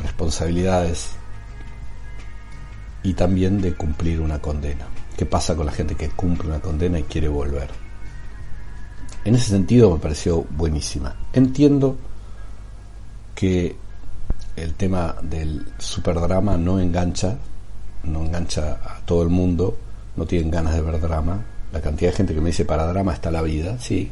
responsabilidades 0.01 1.17
y 3.05 3.13
también 3.13 3.61
de 3.61 3.75
cumplir 3.75 4.21
una 4.21 4.41
condena. 4.41 4.87
¿Qué 5.17 5.27
pasa 5.27 5.55
con 5.55 5.67
la 5.67 5.73
gente 5.73 5.95
que 5.95 6.09
cumple 6.09 6.49
una 6.49 6.61
condena 6.61 6.99
y 6.99 7.05
quiere 7.05 7.29
volver? 7.29 7.69
En 9.25 9.35
ese 9.37 9.51
sentido 9.51 9.93
me 9.93 10.01
pareció 10.01 10.43
buenísima. 10.51 11.15
Entiendo 11.33 11.97
que 13.35 13.77
el 14.57 14.75
tema 14.75 15.17
del 15.23 15.67
superdrama 15.79 16.57
no 16.57 16.81
engancha, 16.81 17.37
no 18.05 18.25
engancha 18.25 18.81
a 18.83 19.01
todo 19.05 19.23
el 19.23 19.29
mundo, 19.29 19.77
no 20.17 20.27
tienen 20.27 20.51
ganas 20.51 20.75
de 20.75 20.81
ver 20.81 21.01
drama. 21.01 21.45
La 21.73 21.81
cantidad 21.81 22.11
de 22.11 22.17
gente 22.17 22.35
que 22.35 22.41
me 22.41 22.51
dice 22.51 22.65
para 22.65 22.87
drama 22.87 23.13
está 23.13 23.31
la 23.31 23.43
vida, 23.43 23.79
sí. 23.79 24.11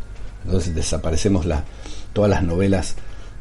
Entonces 0.44 0.74
desaparecemos 0.74 1.46
la, 1.46 1.64
todas 2.12 2.30
las 2.30 2.42
novelas 2.42 2.96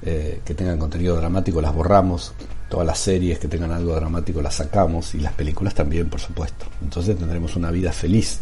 eh, 0.05 0.41
que 0.43 0.53
tengan 0.53 0.77
contenido 0.77 1.15
dramático, 1.15 1.61
las 1.61 1.73
borramos, 1.73 2.33
todas 2.67 2.85
las 2.85 2.99
series 2.99 3.39
que 3.39 3.47
tengan 3.47 3.71
algo 3.71 3.95
dramático 3.95 4.41
las 4.41 4.55
sacamos 4.55 5.15
y 5.15 5.19
las 5.19 5.31
películas 5.31 5.73
también, 5.73 6.09
por 6.09 6.19
supuesto. 6.19 6.65
Entonces 6.81 7.17
tendremos 7.17 7.55
una 7.55 7.71
vida 7.71 7.93
feliz, 7.93 8.39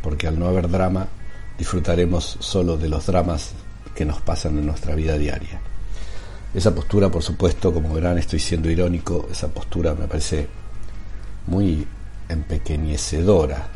porque 0.00 0.28
al 0.28 0.38
no 0.38 0.46
haber 0.46 0.70
drama 0.70 1.08
disfrutaremos 1.58 2.36
solo 2.38 2.76
de 2.76 2.88
los 2.88 3.06
dramas 3.06 3.50
que 3.96 4.04
nos 4.04 4.20
pasan 4.20 4.58
en 4.58 4.66
nuestra 4.66 4.94
vida 4.94 5.18
diaria. 5.18 5.60
Esa 6.54 6.72
postura, 6.72 7.10
por 7.10 7.22
supuesto, 7.22 7.72
como 7.72 7.94
verán, 7.94 8.18
estoy 8.18 8.38
siendo 8.38 8.70
irónico, 8.70 9.26
esa 9.28 9.48
postura 9.48 9.94
me 9.94 10.06
parece 10.06 10.46
muy 11.48 11.84
empequeñecedora, 12.28 13.66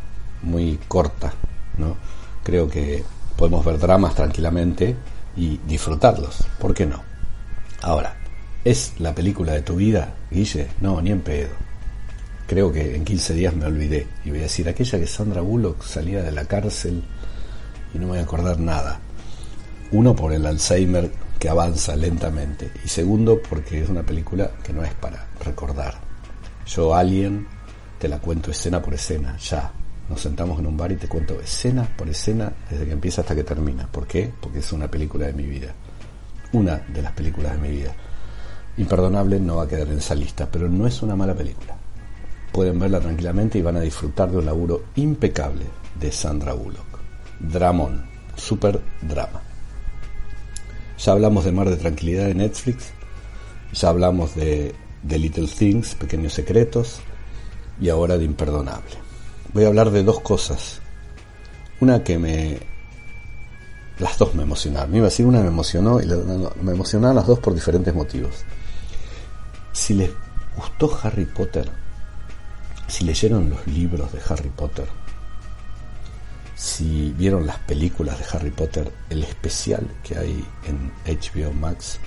muy 0.42 0.78
corta, 0.86 1.32
¿no? 1.78 1.96
Creo 2.44 2.68
que 2.68 3.02
podemos 3.36 3.64
ver 3.64 3.78
dramas 3.78 4.14
tranquilamente 4.14 4.94
y 5.36 5.58
disfrutarlos, 5.66 6.46
¿por 6.60 6.72
qué 6.72 6.86
no? 6.86 7.15
Ahora, 7.86 8.16
¿Es 8.66 8.94
la 8.98 9.14
película 9.14 9.52
de 9.52 9.62
tu 9.62 9.76
vida, 9.76 10.12
Guille? 10.28 10.66
No, 10.80 11.00
ni 11.00 11.12
en 11.12 11.20
pedo. 11.20 11.50
Creo 12.48 12.72
que 12.72 12.96
en 12.96 13.04
15 13.04 13.34
días 13.34 13.54
me 13.54 13.64
olvidé. 13.64 14.08
Y 14.24 14.30
voy 14.30 14.40
a 14.40 14.42
decir, 14.42 14.68
aquella 14.68 14.98
que 14.98 15.06
Sandra 15.06 15.40
Bullock 15.40 15.84
salía 15.84 16.20
de 16.20 16.32
la 16.32 16.46
cárcel 16.46 17.00
y 17.94 17.98
no 17.98 18.06
me 18.06 18.10
voy 18.10 18.18
a 18.18 18.22
acordar 18.22 18.58
nada. 18.58 18.98
Uno, 19.92 20.16
por 20.16 20.32
el 20.32 20.44
Alzheimer 20.44 21.12
que 21.38 21.48
avanza 21.48 21.94
lentamente. 21.94 22.72
Y 22.84 22.88
segundo, 22.88 23.40
porque 23.40 23.84
es 23.84 23.88
una 23.88 24.02
película 24.02 24.50
que 24.64 24.72
no 24.72 24.82
es 24.82 24.92
para 24.94 25.24
recordar. 25.44 25.94
Yo, 26.66 26.92
Alien, 26.92 27.46
te 28.00 28.08
la 28.08 28.18
cuento 28.18 28.50
escena 28.50 28.82
por 28.82 28.94
escena, 28.94 29.36
ya. 29.36 29.70
Nos 30.08 30.20
sentamos 30.20 30.58
en 30.58 30.66
un 30.66 30.76
bar 30.76 30.90
y 30.90 30.96
te 30.96 31.06
cuento 31.06 31.40
escena 31.40 31.88
por 31.96 32.08
escena 32.08 32.52
desde 32.68 32.84
que 32.84 32.92
empieza 32.94 33.20
hasta 33.20 33.36
que 33.36 33.44
termina. 33.44 33.86
¿Por 33.86 34.08
qué? 34.08 34.32
Porque 34.40 34.58
es 34.58 34.72
una 34.72 34.90
película 34.90 35.26
de 35.26 35.34
mi 35.34 35.44
vida. 35.44 35.72
Una 36.56 36.78
de 36.88 37.02
las 37.02 37.12
películas 37.12 37.52
de 37.52 37.58
mi 37.58 37.68
vida. 37.68 37.94
Imperdonable 38.78 39.38
no 39.38 39.56
va 39.56 39.64
a 39.64 39.68
quedar 39.68 39.88
en 39.88 39.98
esa 39.98 40.14
lista, 40.14 40.48
pero 40.50 40.70
no 40.70 40.86
es 40.86 41.02
una 41.02 41.14
mala 41.14 41.34
película. 41.34 41.76
Pueden 42.50 42.78
verla 42.78 42.98
tranquilamente 42.98 43.58
y 43.58 43.62
van 43.62 43.76
a 43.76 43.80
disfrutar 43.80 44.30
de 44.30 44.38
un 44.38 44.46
laburo 44.46 44.84
impecable 44.94 45.66
de 46.00 46.10
Sandra 46.10 46.54
Bullock. 46.54 46.98
Dramón, 47.40 48.06
super 48.36 48.80
drama. 49.02 49.42
Ya 50.98 51.12
hablamos 51.12 51.44
de 51.44 51.52
Mar 51.52 51.68
de 51.68 51.76
Tranquilidad 51.76 52.24
de 52.24 52.34
Netflix, 52.34 52.86
ya 53.74 53.90
hablamos 53.90 54.34
de, 54.34 54.74
de 55.02 55.18
Little 55.18 55.48
Things, 55.48 55.94
Pequeños 55.94 56.32
Secretos, 56.32 57.00
y 57.78 57.90
ahora 57.90 58.16
de 58.16 58.24
Imperdonable. 58.24 58.94
Voy 59.52 59.64
a 59.64 59.68
hablar 59.68 59.90
de 59.90 60.02
dos 60.02 60.20
cosas. 60.20 60.80
Una 61.80 62.02
que 62.02 62.18
me... 62.18 62.75
Las 63.98 64.18
dos 64.18 64.34
me 64.34 64.42
emocionaron. 64.42 64.90
Me 64.90 64.98
iba 64.98 65.06
a 65.06 65.10
decir 65.10 65.26
una 65.26 65.40
me 65.40 65.48
emocionó 65.48 66.00
y 66.00 66.06
me 66.06 66.72
emocionaron 66.72 67.16
las 67.16 67.26
dos 67.26 67.38
por 67.38 67.54
diferentes 67.54 67.94
motivos. 67.94 68.44
Si 69.72 69.94
les 69.94 70.10
gustó 70.56 70.98
Harry 71.02 71.24
Potter, 71.24 71.70
si 72.88 73.04
leyeron 73.04 73.50
los 73.50 73.66
libros 73.66 74.12
de 74.12 74.20
Harry 74.28 74.50
Potter, 74.50 74.86
si 76.54 77.12
vieron 77.12 77.46
las 77.46 77.58
películas 77.58 78.18
de 78.18 78.24
Harry 78.32 78.50
Potter, 78.50 78.92
el 79.10 79.22
especial 79.22 79.86
que 80.02 80.16
hay 80.16 80.44
en 80.64 80.92
HBO 81.06 81.52
Max, 81.52 81.98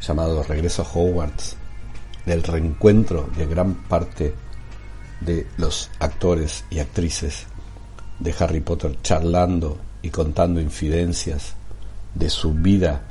llamado 0.00 0.42
Regreso 0.42 0.82
a 0.82 0.86
Hogwarts, 0.92 1.56
del 2.26 2.42
reencuentro 2.42 3.28
de 3.36 3.46
gran 3.46 3.74
parte 3.74 4.34
de 5.20 5.46
los 5.56 5.90
actores 5.98 6.64
y 6.70 6.78
actrices 6.78 7.46
de 8.18 8.34
Harry 8.38 8.60
Potter 8.60 8.98
charlando 9.02 9.78
y 10.02 10.10
contando 10.10 10.60
infidencias 10.60 11.54
de 12.14 12.30
su 12.30 12.54
vida 12.54 13.02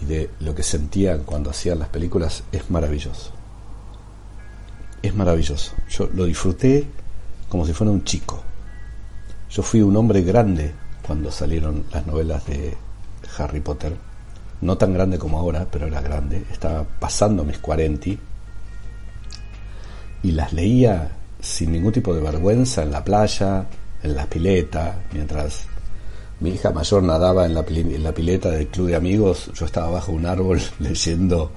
y 0.00 0.04
de 0.04 0.30
lo 0.40 0.54
que 0.54 0.62
sentían 0.62 1.24
cuando 1.24 1.50
hacían 1.50 1.78
las 1.78 1.88
películas 1.88 2.44
es 2.52 2.70
maravilloso. 2.70 3.32
Es 5.02 5.14
maravilloso. 5.14 5.72
Yo 5.88 6.08
lo 6.14 6.24
disfruté 6.24 6.86
como 7.48 7.66
si 7.66 7.72
fuera 7.72 7.90
un 7.90 8.04
chico. 8.04 8.42
Yo 9.50 9.62
fui 9.62 9.80
un 9.80 9.96
hombre 9.96 10.22
grande 10.22 10.72
cuando 11.06 11.30
salieron 11.30 11.84
las 11.92 12.06
novelas 12.06 12.44
de 12.46 12.76
Harry 13.38 13.60
Potter. 13.60 13.96
No 14.60 14.76
tan 14.76 14.92
grande 14.92 15.18
como 15.18 15.38
ahora, 15.38 15.66
pero 15.70 15.86
era 15.86 16.00
grande. 16.00 16.44
Estaba 16.50 16.84
pasando 16.84 17.44
mis 17.44 17.58
40 17.58 18.10
y 20.22 20.32
las 20.32 20.52
leía 20.52 21.12
sin 21.40 21.72
ningún 21.72 21.92
tipo 21.92 22.12
de 22.12 22.20
vergüenza 22.20 22.82
en 22.82 22.90
la 22.90 23.04
playa, 23.04 23.66
en 24.02 24.14
las 24.16 24.26
piletas, 24.26 24.96
mientras 25.12 25.66
mi 26.40 26.50
hija 26.50 26.70
mayor 26.70 27.02
nadaba 27.02 27.46
en 27.46 27.54
la, 27.54 27.64
pileta 27.64 28.50
del 28.50 28.68
club 28.68 28.88
de 28.88 28.96
amigos, 28.96 29.50
yo 29.54 29.66
estaba 29.66 29.90
bajo 29.90 30.12
un 30.12 30.26
árbol 30.26 30.60
leyendo 30.78 31.50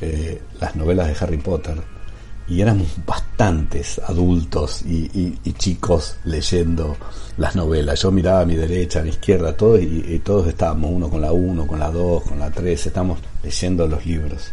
eh, 0.00 0.40
las 0.60 0.76
novelas 0.76 1.08
de 1.08 1.24
Harry 1.24 1.38
Potter. 1.38 1.76
Y 2.48 2.60
éramos 2.60 2.88
bastantes 3.06 4.00
adultos 4.00 4.82
y, 4.82 5.38
chicos 5.54 6.16
leyendo 6.24 6.96
las 7.36 7.54
novelas. 7.54 8.02
Yo 8.02 8.10
miraba 8.10 8.40
a 8.40 8.44
mi 8.44 8.56
derecha, 8.56 9.00
a 9.00 9.02
mi 9.02 9.10
izquierda, 9.10 9.56
todos, 9.56 9.80
y, 9.80 10.18
todos 10.18 10.48
estábamos, 10.48 10.90
uno 10.92 11.08
con 11.08 11.20
la 11.20 11.32
1, 11.32 11.66
con 11.66 11.78
la 11.78 11.90
2, 11.90 12.22
con 12.24 12.38
la 12.38 12.50
3, 12.50 12.86
estamos 12.86 13.20
leyendo 13.42 13.86
los 13.86 14.04
libros. 14.04 14.52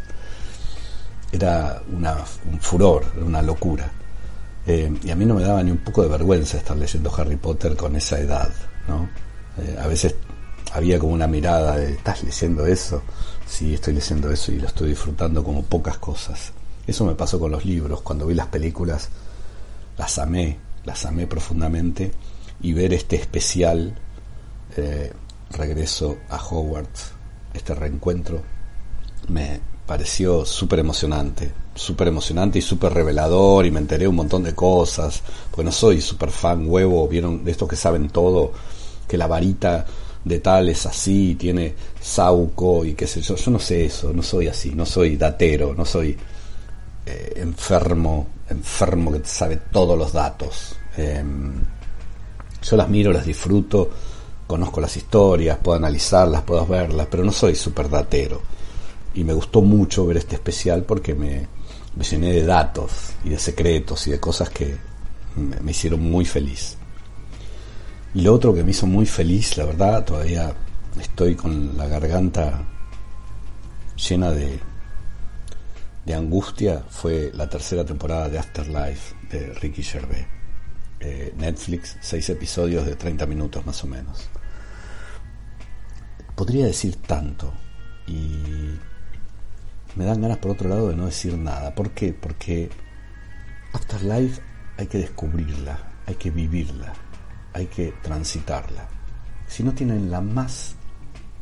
Era 1.32 1.82
una, 1.92 2.18
un 2.52 2.60
furor, 2.60 3.06
una 3.26 3.42
locura. 3.42 3.92
Eh, 4.66 4.92
y 5.04 5.10
a 5.10 5.16
mí 5.16 5.26
no 5.26 5.34
me 5.34 5.44
daba 5.44 5.64
ni 5.64 5.72
un 5.72 5.80
poco 5.80 6.04
de 6.04 6.10
vergüenza 6.10 6.58
estar 6.58 6.78
leyendo 6.78 7.12
Harry 7.16 7.38
Potter 7.38 7.76
con 7.76 7.96
esa 7.96 8.20
edad, 8.20 8.50
¿no? 8.88 9.10
Eh, 9.62 9.78
a 9.80 9.88
veces 9.88 10.16
había 10.74 11.00
como 11.00 11.14
una 11.14 11.28
mirada 11.28 11.78
de, 11.78 11.94
¿estás 11.94 12.24
leyendo 12.24 12.66
eso? 12.66 13.02
Sí, 13.46 13.74
estoy 13.74 13.94
leyendo 13.94 14.32
eso 14.32 14.52
y 14.52 14.60
lo 14.60 14.68
estoy 14.68 14.90
disfrutando 14.90 15.44
como 15.44 15.64
pocas 15.64 15.98
cosas. 15.98 16.52
Eso 16.86 17.06
me 17.06 17.16
pasó 17.16 17.40
con 17.40 17.52
los 17.52 17.66
libros, 17.66 18.02
cuando 18.02 18.26
vi 18.26 18.34
las 18.34 18.48
películas, 18.48 19.10
las 19.98 20.18
amé, 20.18 20.58
las 20.86 21.06
amé 21.06 21.28
profundamente 21.28 22.12
y 22.62 22.74
ver 22.74 22.94
este 22.94 23.16
especial 23.16 23.96
eh, 24.76 25.14
regreso 25.52 26.18
a 26.30 26.38
Hogwarts, 26.38 27.12
este 27.54 27.76
reencuentro, 27.76 28.42
me, 29.28 29.60
pareció 29.90 30.46
súper 30.46 30.78
emocionante, 30.78 31.52
súper 31.74 32.10
emocionante 32.10 32.60
y 32.60 32.62
súper 32.62 32.94
revelador 32.94 33.66
y 33.66 33.72
me 33.72 33.80
enteré 33.80 34.08
un 34.08 34.18
montón 34.18 34.44
de 34.44 34.54
cosas, 34.54 35.24
porque 35.50 35.64
no 35.64 35.72
soy 35.72 36.00
súper 36.00 36.30
fan 36.30 36.70
huevo, 36.70 37.08
vieron 37.08 37.44
de 37.44 37.50
estos 37.50 37.68
que 37.68 37.76
saben 37.76 38.08
todo, 38.10 38.52
que 39.10 39.18
la 39.18 39.28
varita 39.28 39.86
de 40.24 40.40
tal 40.40 40.70
es 40.70 40.86
así, 40.86 41.36
tiene 41.36 41.76
sauco 42.00 42.86
y 42.86 42.94
qué 42.94 43.08
sé 43.08 43.22
yo, 43.22 43.36
yo 43.36 43.52
no 43.52 43.60
sé 43.60 43.86
eso, 43.86 44.14
no 44.14 44.24
soy 44.24 44.48
así, 44.48 44.72
no 44.76 44.86
soy 44.86 45.18
datero, 45.18 45.74
no 45.76 45.84
soy 45.84 46.16
eh, 47.06 47.34
enfermo, 47.38 48.28
enfermo 48.50 49.12
que 49.12 49.22
sabe 49.26 49.58
todos 49.72 49.98
los 49.98 50.14
datos. 50.14 50.76
Em, 50.96 51.54
yo 52.62 52.78
las 52.78 52.88
miro, 52.90 53.12
las 53.12 53.26
disfruto, 53.26 53.90
conozco 54.48 54.80
las 54.80 54.96
historias, 54.96 55.58
puedo 55.58 55.78
analizarlas, 55.78 56.44
puedo 56.44 56.66
verlas, 56.66 57.08
pero 57.10 57.24
no 57.24 57.32
soy 57.32 57.56
súper 57.56 57.90
datero 57.90 58.42
y 59.14 59.24
me 59.24 59.34
gustó 59.34 59.62
mucho 59.62 60.06
ver 60.06 60.18
este 60.18 60.36
especial 60.36 60.84
porque 60.84 61.16
me, 61.16 61.48
llené 62.10 62.32
de 62.32 62.46
datos 62.46 62.92
y 63.24 63.30
de 63.30 63.40
secretos 63.40 64.08
y 64.08 64.12
de 64.12 64.20
cosas 64.20 64.50
que 64.50 64.78
me, 65.36 65.72
hicieron 65.72 66.02
muy 66.02 66.26
feliz. 66.26 66.78
Y 68.14 68.22
lo 68.22 68.34
otro 68.34 68.54
que 68.54 68.64
me 68.64 68.72
hizo 68.72 68.88
muy 68.88 69.06
feliz, 69.06 69.56
la 69.58 69.66
verdad, 69.66 70.04
todavía 70.04 70.54
estoy 71.00 71.36
con 71.36 71.78
la 71.78 71.88
garganta 71.88 72.66
llena 73.96 74.32
de, 74.32 74.60
de 76.06 76.14
angustia, 76.16 76.84
fue 76.90 77.32
la 77.36 77.48
tercera 77.48 77.86
temporada 77.86 78.30
de 78.30 78.40
Afterlife 78.40 79.16
de 79.30 79.54
Ricky 79.54 79.84
Gervais. 79.84 80.26
Eh, 81.02 81.34
Netflix, 81.38 81.98
seis 82.02 82.30
episodios 82.30 82.86
de 82.86 82.96
30 82.96 83.26
minutos 83.26 83.66
más 83.66 83.84
o 83.84 83.88
menos. 83.88 84.28
Podría 86.36 86.66
decir 86.66 86.96
tanto 86.96 87.54
y 88.08 88.76
me 89.96 90.06
dan 90.06 90.22
ganas 90.22 90.40
por 90.40 90.52
otro 90.52 90.68
lado 90.68 90.90
de 90.90 90.96
no 90.96 91.06
decir 91.06 91.38
nada. 91.38 91.76
¿Por 91.76 91.92
qué? 91.92 92.14
Porque 92.14 92.70
Afterlife 93.72 94.42
hay 94.78 94.88
que 94.88 94.98
descubrirla, 94.98 95.80
hay 96.06 96.16
que 96.16 96.32
vivirla, 96.32 96.94
hay 97.60 97.68
que 97.68 97.94
transitarla. 98.02 98.88
Si 99.48 99.64
no 99.64 99.74
tienen 99.74 100.12
la 100.12 100.22
más 100.22 100.76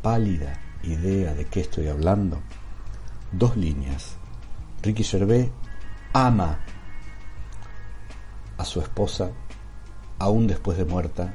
pálida 0.02 0.54
idea 0.84 1.34
de 1.34 1.46
qué 1.46 1.62
estoy 1.62 1.88
hablando, 1.88 2.40
dos 3.32 3.58
líneas. 3.58 4.16
Ricky 4.82 5.04
Gervais 5.04 5.50
ama 6.14 6.60
a 8.58 8.66
su 8.66 8.80
esposa 8.80 9.32
aún 10.20 10.48
después 10.48 10.78
de 10.78 10.86
muerta 10.86 11.34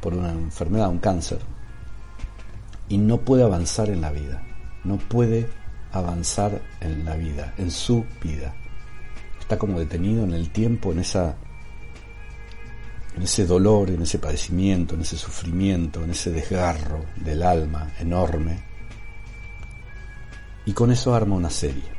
por 0.00 0.14
una 0.14 0.30
enfermedad, 0.30 0.90
un 0.90 0.98
cáncer, 0.98 1.40
y 2.88 2.98
no 2.98 3.18
puede 3.18 3.44
avanzar 3.44 3.88
en 3.88 4.00
la 4.00 4.10
vida 4.10 4.42
no 4.84 4.98
puede 4.98 5.48
avanzar 5.92 6.62
en 6.80 7.04
la 7.04 7.16
vida, 7.16 7.54
en 7.56 7.70
su 7.70 8.04
vida. 8.22 8.54
Está 9.40 9.58
como 9.58 9.78
detenido 9.78 10.24
en 10.24 10.32
el 10.32 10.50
tiempo, 10.50 10.92
en 10.92 11.00
esa 11.00 11.36
en 13.16 13.22
ese 13.22 13.46
dolor, 13.46 13.90
en 13.90 14.02
ese 14.02 14.18
padecimiento, 14.18 14.94
en 14.94 15.02
ese 15.02 15.16
sufrimiento, 15.16 16.02
en 16.02 16.10
ese 16.10 16.30
desgarro 16.30 17.04
del 17.16 17.42
alma 17.42 17.92
enorme. 17.98 18.62
Y 20.66 20.72
con 20.72 20.90
eso 20.90 21.14
arma 21.14 21.36
una 21.36 21.50
serie. 21.50 21.92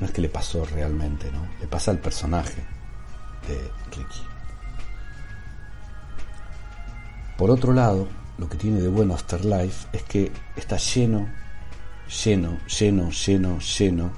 No 0.00 0.06
es 0.06 0.12
que 0.12 0.20
le 0.20 0.28
pasó 0.28 0.64
realmente, 0.64 1.30
¿no? 1.32 1.46
Le 1.60 1.66
pasa 1.66 1.90
al 1.90 1.98
personaje 1.98 2.62
de 3.46 3.58
Ricky. 3.96 4.22
Por 7.36 7.50
otro 7.50 7.72
lado, 7.72 8.08
lo 8.36 8.48
que 8.48 8.56
tiene 8.56 8.80
de 8.80 8.88
bueno 8.88 9.14
Afterlife 9.14 9.88
es 9.92 10.02
que 10.02 10.32
está 10.56 10.76
lleno 10.76 11.28
lleno, 12.08 12.58
lleno, 12.66 13.10
lleno, 13.10 13.58
lleno 13.58 14.12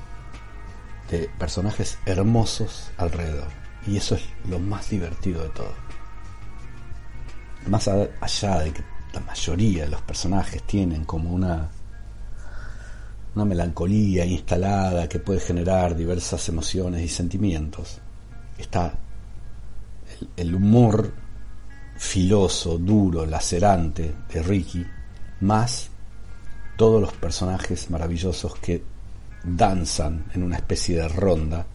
de 1.11 1.29
personajes 1.39 1.99
hermosos 2.07 2.91
alrededor. 2.97 3.49
Y 3.87 3.97
eso 3.97 4.15
es 4.15 4.23
lo 4.49 4.59
más 4.59 4.91
divertido 4.91 5.43
de 5.43 5.49
todo. 5.51 5.90
Más 7.67 7.89
allá 7.89 8.59
de 8.61 8.73
que 8.73 8.83
la 9.13 9.21
mayoría 9.21 9.85
de 9.85 9.91
los 9.91 10.03
personajes 10.03 10.63
tienen 10.63 11.05
como 11.05 11.31
una, 11.31 11.69
una 13.35 13.45
melancolía 13.45 14.25
instalada 14.25 15.09
que 15.09 15.19
puede 15.19 15.41
generar 15.41 15.97
diversas 15.97 16.49
emociones 16.49 17.03
y 17.03 17.09
sentimientos, 17.09 17.99
está 18.59 18.95
el, 20.21 20.29
el 20.37 20.55
humor 20.55 21.13
filoso, 21.97 22.79
duro, 22.79 23.27
lacerante 23.27 24.15
de 24.33 24.43
Ricky, 24.43 24.87
más 25.41 25.91
todos 26.77 27.01
los 27.01 27.13
personajes 27.13 27.91
maravillosos 27.91 28.57
que 28.57 28.83
danzan 29.45 30.25
en 30.33 30.43
una 30.43 30.57
especie 30.57 30.97
de 30.97 31.09
ronda 31.09 31.67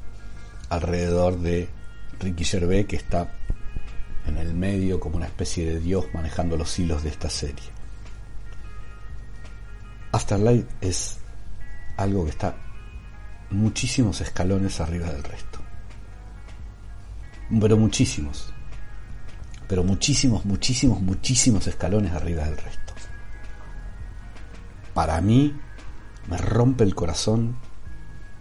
alrededor 0.69 1.39
de 1.39 1.69
Ricky 2.19 2.43
Gervais 2.43 2.88
que 2.88 2.95
está 2.95 3.32
en 4.27 4.38
el 4.38 4.53
medio 4.53 4.99
como 4.99 5.17
una 5.17 5.25
especie 5.25 5.65
de 5.65 5.79
dios 5.79 6.05
manejando 6.13 6.57
los 6.57 6.77
hilos 6.79 7.03
de 7.03 7.09
esta 7.09 7.29
serie. 7.29 7.65
Afterlife 10.11 10.67
es 10.81 11.19
algo 11.97 12.23
que 12.23 12.31
está 12.31 12.55
muchísimos 13.49 14.21
escalones 14.21 14.79
arriba 14.79 15.11
del 15.11 15.23
resto. 15.23 15.59
Pero 17.59 17.77
muchísimos. 17.77 18.51
Pero 19.67 19.83
muchísimos, 19.83 20.45
muchísimos, 20.45 21.01
muchísimos 21.01 21.67
escalones 21.67 22.11
arriba 22.13 22.43
del 22.45 22.57
resto 22.57 22.85
para 24.95 25.19
mí 25.19 25.53
me 26.27 26.38
rompe 26.38 26.85
el 26.85 26.95
corazón, 26.95 27.57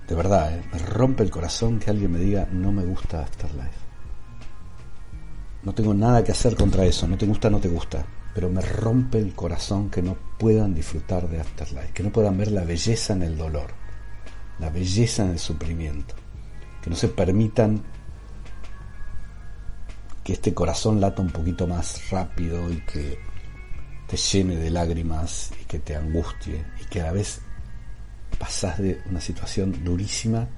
de 0.09 0.15
verdad, 0.15 0.57
¿eh? 0.57 0.65
me 0.73 0.79
rompe 0.79 1.25
el 1.25 1.31
corazón 1.31 1.81
que 1.81 1.91
alguien 1.91 2.13
me 2.13 2.21
diga 2.21 2.49
no 2.51 2.71
me 2.71 2.85
gusta 2.85 3.23
Afterlife. 3.23 3.84
No 5.65 5.75
tengo 5.75 5.95
nada 5.95 6.23
que 6.23 6.33
hacer 6.33 6.57
contra 6.57 6.85
eso, 6.85 7.07
no 7.09 7.17
te 7.17 7.27
gusta, 7.27 7.49
no 7.51 7.59
te 7.59 7.69
gusta, 7.69 8.05
pero 8.35 8.51
me 8.51 8.61
rompe 8.61 9.19
el 9.19 9.35
corazón 9.35 9.91
que 9.91 10.03
no 10.03 10.17
puedan 10.39 10.75
disfrutar 10.75 11.29
de 11.29 11.41
Afterlife, 11.41 11.93
que 11.93 12.03
no 12.03 12.11
puedan 12.13 12.37
ver 12.37 12.53
la 12.53 12.65
belleza 12.65 13.15
en 13.15 13.23
el 13.23 13.39
dolor, 13.39 13.73
la 14.59 14.71
belleza 14.71 15.25
en 15.25 15.31
el 15.31 15.39
sufrimiento, 15.39 16.15
que 16.83 16.91
no 16.91 16.97
se 16.97 17.09
permitan 17.09 17.83
que 20.23 20.35
este 20.35 20.55
corazón 20.55 21.01
lata 21.01 21.23
un 21.23 21.31
poquito 21.31 21.67
más 21.67 22.11
rápido 22.11 22.71
y 22.71 22.81
que 22.81 23.19
te 24.07 24.17
llene 24.17 24.57
de 24.57 24.71
lágrimas 24.71 25.51
y 25.61 25.65
que 25.65 25.79
te 25.79 25.97
angustie 25.97 26.65
y 26.81 26.85
que 26.87 27.01
a 27.01 27.05
la 27.05 27.13
vez 27.13 27.41
pasás 28.39 28.79
de 28.79 29.01
una 29.09 29.21
situación 29.21 29.85
durísima 29.85 30.49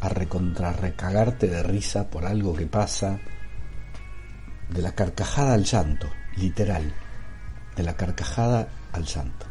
a 0.00 0.08
recontrarrecagarte 0.08 1.48
de 1.48 1.62
risa 1.62 2.08
por 2.08 2.26
algo 2.26 2.54
que 2.54 2.66
pasa, 2.66 3.18
de 4.68 4.82
la 4.82 4.92
carcajada 4.92 5.54
al 5.54 5.64
llanto, 5.64 6.10
literal, 6.36 6.92
de 7.76 7.82
la 7.82 7.96
carcajada 7.96 8.68
al 8.92 9.04
llanto. 9.04 9.46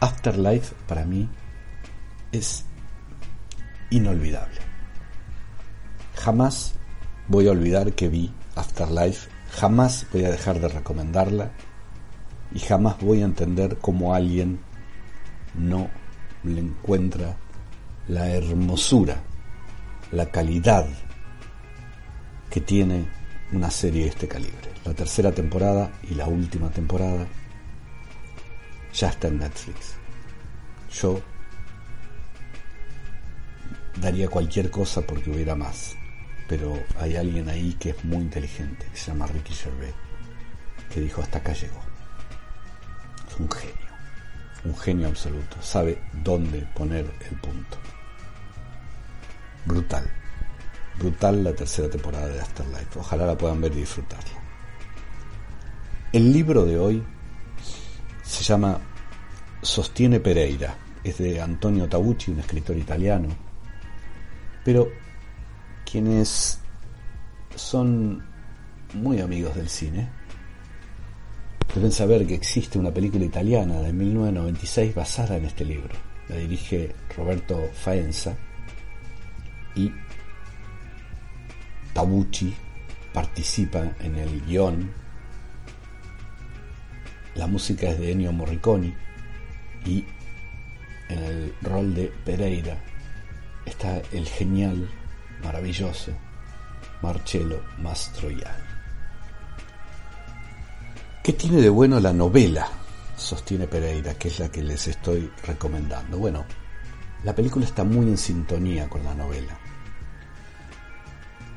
Afterlife 0.00 0.74
para 0.86 1.04
mí 1.04 1.28
es 2.32 2.64
inolvidable. 3.90 4.60
Jamás 6.14 6.74
voy 7.26 7.48
a 7.48 7.52
olvidar 7.52 7.92
que 7.92 8.08
vi 8.08 8.32
Afterlife, 8.54 9.28
jamás 9.50 10.06
voy 10.12 10.24
a 10.24 10.30
dejar 10.30 10.60
de 10.60 10.68
recomendarla 10.68 11.50
y 12.52 12.60
jamás 12.60 12.98
voy 13.00 13.22
a 13.22 13.26
entender 13.26 13.78
cómo 13.78 14.14
alguien 14.14 14.60
no 15.54 15.88
le 16.44 16.60
encuentra 16.60 17.36
la 18.08 18.28
hermosura, 18.28 19.20
la 20.12 20.26
calidad 20.26 20.86
que 22.50 22.60
tiene 22.60 23.17
una 23.52 23.70
serie 23.70 24.04
de 24.04 24.08
este 24.10 24.28
calibre. 24.28 24.72
La 24.84 24.94
tercera 24.94 25.32
temporada 25.32 25.90
y 26.02 26.14
la 26.14 26.26
última 26.26 26.70
temporada 26.70 27.26
ya 28.92 29.08
está 29.08 29.28
en 29.28 29.38
Netflix. 29.38 29.94
Yo 30.92 31.20
daría 34.00 34.28
cualquier 34.28 34.70
cosa 34.70 35.02
porque 35.02 35.30
hubiera 35.30 35.54
más, 35.54 35.96
pero 36.48 36.78
hay 36.98 37.16
alguien 37.16 37.48
ahí 37.48 37.74
que 37.74 37.90
es 37.90 38.04
muy 38.04 38.18
inteligente, 38.18 38.86
que 38.90 38.96
se 38.96 39.10
llama 39.10 39.26
Ricky 39.26 39.54
Gervais, 39.54 39.94
que 40.92 41.00
dijo 41.00 41.22
hasta 41.22 41.38
acá 41.38 41.52
llegó. 41.52 41.80
Es 43.28 43.38
un 43.38 43.50
genio, 43.50 43.88
un 44.64 44.76
genio 44.76 45.08
absoluto, 45.08 45.56
sabe 45.62 45.98
dónde 46.12 46.60
poner 46.74 47.06
el 47.30 47.36
punto. 47.40 47.78
Brutal 49.64 50.10
brutal 50.98 51.44
la 51.44 51.54
tercera 51.54 51.88
temporada 51.88 52.28
de 52.28 52.40
Afterlife. 52.40 52.98
Ojalá 52.98 53.26
la 53.26 53.38
puedan 53.38 53.60
ver 53.60 53.72
y 53.72 53.80
disfrutarla. 53.80 54.38
El 56.12 56.32
libro 56.32 56.64
de 56.64 56.78
hoy 56.78 57.02
se 58.22 58.42
llama 58.42 58.80
Sostiene 59.62 60.20
Pereira. 60.20 60.76
Es 61.04 61.18
de 61.18 61.40
Antonio 61.40 61.88
Tabucci, 61.88 62.32
un 62.32 62.40
escritor 62.40 62.76
italiano. 62.76 63.28
Pero 64.64 64.88
quienes 65.90 66.58
son 67.54 68.22
muy 68.94 69.20
amigos 69.20 69.54
del 69.54 69.68
cine 69.68 70.08
deben 71.74 71.92
saber 71.92 72.26
que 72.26 72.34
existe 72.34 72.78
una 72.78 72.92
película 72.92 73.24
italiana 73.24 73.80
de 73.80 73.92
1996 73.92 74.94
basada 74.94 75.36
en 75.36 75.44
este 75.44 75.64
libro. 75.64 75.94
La 76.28 76.36
dirige 76.36 76.94
Roberto 77.16 77.70
Faenza 77.72 78.36
y 79.74 79.92
Tabucci 81.98 82.54
participa 83.12 83.80
en 83.98 84.14
el 84.14 84.40
guion. 84.46 84.88
La 87.34 87.48
música 87.48 87.88
es 87.88 87.98
de 87.98 88.12
Ennio 88.12 88.32
Morricone 88.32 88.96
y 89.84 90.04
en 91.08 91.18
el 91.18 91.54
rol 91.60 91.96
de 91.96 92.12
Pereira 92.24 92.78
está 93.66 94.00
el 94.12 94.28
genial, 94.28 94.88
maravilloso 95.42 96.12
Marcello 97.02 97.64
Mastroianni. 97.78 98.46
¿Qué 101.24 101.32
tiene 101.32 101.60
de 101.60 101.68
bueno 101.68 101.98
la 101.98 102.12
novela? 102.12 102.68
Sostiene 103.16 103.66
Pereira, 103.66 104.14
que 104.14 104.28
es 104.28 104.38
la 104.38 104.48
que 104.48 104.62
les 104.62 104.86
estoy 104.86 105.28
recomendando. 105.44 106.16
Bueno, 106.16 106.44
la 107.24 107.34
película 107.34 107.66
está 107.66 107.82
muy 107.82 108.06
en 108.06 108.18
sintonía 108.18 108.88
con 108.88 109.02
la 109.02 109.16
novela 109.16 109.58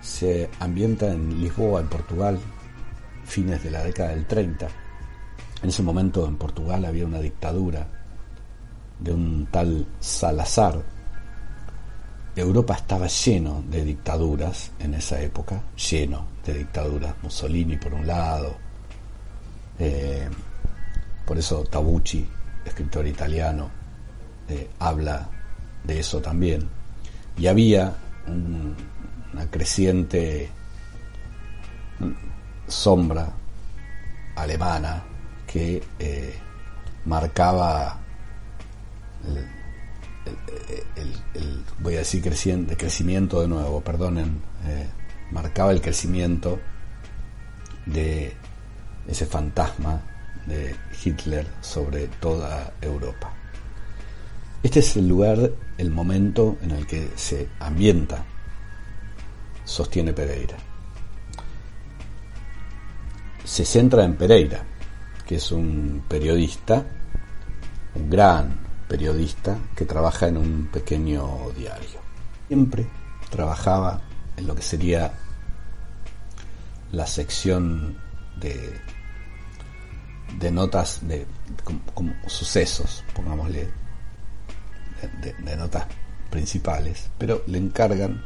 se 0.02 0.50
ambienta 0.60 1.12
en 1.12 1.40
Lisboa, 1.40 1.80
en 1.80 1.88
Portugal, 1.88 2.40
fines 3.24 3.64
de 3.64 3.72
la 3.72 3.84
década 3.84 4.10
del 4.10 4.26
30. 4.26 4.68
En 5.64 5.70
ese 5.70 5.84
momento 5.84 6.28
en 6.28 6.38
Portugal 6.38 6.84
había 6.86 7.06
una 7.06 7.20
dictadura 7.20 7.88
de 9.00 9.14
un 9.14 9.48
tal 9.52 9.86
Salazar. 10.00 10.82
Europa 12.36 12.76
estaba 12.76 13.08
lleno 13.08 13.64
de 13.70 13.84
dictaduras 13.84 14.72
en 14.80 14.94
esa 14.94 15.22
época, 15.22 15.62
lleno 15.76 16.26
de 16.46 16.54
dictaduras. 16.60 17.14
Mussolini 17.22 17.78
por 17.78 17.94
un 17.94 18.08
lado, 18.08 18.56
eh, 19.78 20.30
por 21.26 21.38
eso 21.38 21.64
Tabucci, 21.64 22.26
escritor 22.66 23.06
italiano, 23.06 23.70
eh, 24.48 24.70
habla 24.80 25.30
de 25.84 26.00
eso 26.00 26.22
también. 26.22 26.68
Y 27.38 27.48
había 27.48 27.94
un, 28.28 28.76
una 29.34 29.50
creciente 29.50 30.50
sombra 32.68 33.32
alemana 34.36 35.04
que 35.46 35.84
eh, 36.00 36.34
marcaba 37.06 38.00
el, 41.36 41.64
voy 41.80 41.96
a 41.96 42.00
decir 42.00 42.22
creciente, 42.22 42.78
crecimiento 42.78 43.42
de 43.42 43.48
nuevo, 43.48 43.82
perdonen, 43.82 44.42
eh, 44.66 44.88
marcaba 45.32 45.72
el 45.72 45.82
crecimiento 45.82 46.60
de 47.86 48.34
ese 49.08 49.26
fantasma 49.26 50.02
de 50.46 50.76
Hitler 51.04 51.48
sobre 51.62 52.08
toda 52.08 52.74
Europa. 52.82 53.34
Este 54.64 54.80
es 54.80 54.96
el 54.96 55.08
lugar, 55.08 55.52
el 55.78 55.90
momento 55.90 56.58
en 56.62 56.72
el 56.72 56.86
que 56.86 57.10
se 57.16 57.50
ambienta 57.60 58.24
sostiene 59.66 60.14
Pereira. 60.14 60.58
Se 63.44 63.66
centra 63.66 64.04
en 64.04 64.16
Pereira, 64.16 64.64
que 65.26 65.36
es 65.36 65.52
un 65.52 66.04
periodista, 66.08 66.86
un 67.96 68.10
gran 68.10 68.60
periodista 68.88 69.58
que 69.76 69.86
trabaja 69.86 70.28
en 70.28 70.38
un 70.38 70.68
pequeño 70.72 71.50
diario. 71.58 72.00
Siempre 72.48 72.88
trabajaba 73.30 74.02
en 74.38 74.48
lo 74.48 74.56
que 74.56 74.62
sería 74.62 75.14
la 76.92 77.08
sección 77.08 77.98
de, 78.38 78.80
de 80.40 80.52
notas 80.52 81.00
de 81.08 81.26
como, 81.64 82.14
sucesos, 82.28 83.04
pongámosle, 83.14 83.70
de 85.44 85.56
notas 85.56 85.86
principales, 86.30 87.10
pero 87.18 87.44
le 87.48 87.58
encargan 87.58 88.24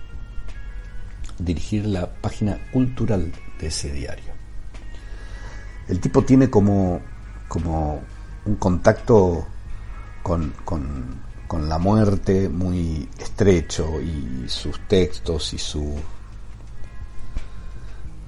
dirigir 1.39 1.85
la 1.85 2.07
página 2.07 2.59
cultural 2.71 3.31
de 3.59 3.67
ese 3.67 3.91
diario. 3.91 4.33
El 5.87 5.99
tipo 5.99 6.23
tiene 6.23 6.49
como, 6.49 7.01
como 7.47 8.01
un 8.45 8.55
contacto 8.55 9.45
con, 10.23 10.53
con, 10.63 11.23
la 11.69 11.77
muerte 11.77 12.49
muy 12.49 13.07
estrecho 13.17 14.01
y 14.01 14.43
sus 14.49 14.77
textos 14.89 15.53
y 15.53 15.57
su, 15.57 15.95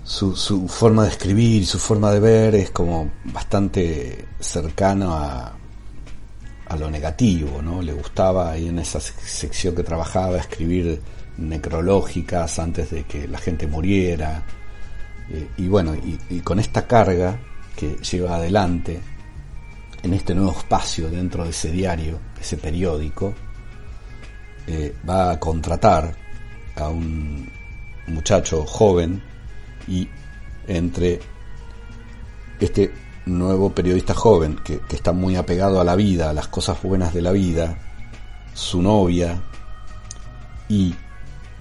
su, 0.06 0.67
forma 0.70 1.04
de 1.04 1.10
escribir 1.10 1.63
y 1.63 1.65
su 1.65 1.78
forma 1.78 2.12
de 2.12 2.22
ver 2.22 2.56
es 2.56 2.72
como 2.72 3.12
bastante 3.26 4.30
cercano 4.39 5.13
a, 5.13 5.58
a 6.67 6.76
lo 6.78 6.89
negativo, 6.89 7.62
¿no? 7.62 7.82
Le 7.82 7.91
gustaba 7.91 8.52
ahí 8.52 8.70
en 8.70 8.80
esa 8.80 9.02
sección 9.02 9.76
que 9.76 9.84
trabajaba 9.84 10.38
escribir 10.38 11.02
necrológicas 11.38 12.60
antes 12.60 12.91
de 12.91 13.04
que 13.04 13.28
la 13.28 13.38
gente 13.38 13.67
muriera. 13.67 14.43
Eh, 15.30 15.50
y 15.58 15.67
bueno, 15.67 15.95
y, 15.95 16.39
con 16.41 16.60
esta 16.60 16.88
carga 16.88 17.39
que 17.76 17.95
lleva 17.97 18.36
adelante 18.36 19.00
en 20.04 20.13
este 20.13 20.34
nuevo 20.34 20.52
espacio 20.52 21.10
dentro 21.10 21.43
de 21.43 21.52
ese 21.52 21.71
diario, 21.71 22.19
ese 22.39 22.58
periódico, 22.58 23.34
eh, 24.67 24.95
va 25.08 25.32
a 25.32 25.39
contratar 25.39 26.15
a 26.76 26.89
un 26.89 27.50
muchacho 28.08 28.65
joven 28.65 29.21
y 29.88 30.08
entre 30.67 31.19
este 32.60 32.91
nuevo 33.26 33.73
periodista 33.73 34.13
joven 34.13 34.58
que, 34.63 34.80
que, 34.80 34.95
está 34.95 35.12
muy 35.12 35.36
apegado 35.36 35.82
a 35.82 35.84
la 35.84 35.95
vida, 35.95 36.30
a 36.30 36.34
las 36.34 36.47
cosas 36.47 36.82
buenas 36.82 37.13
de 37.13 37.21
la 37.21 37.32
vida, 37.32 37.78
su 38.54 38.82
novia 38.82 39.41
y 40.69 40.95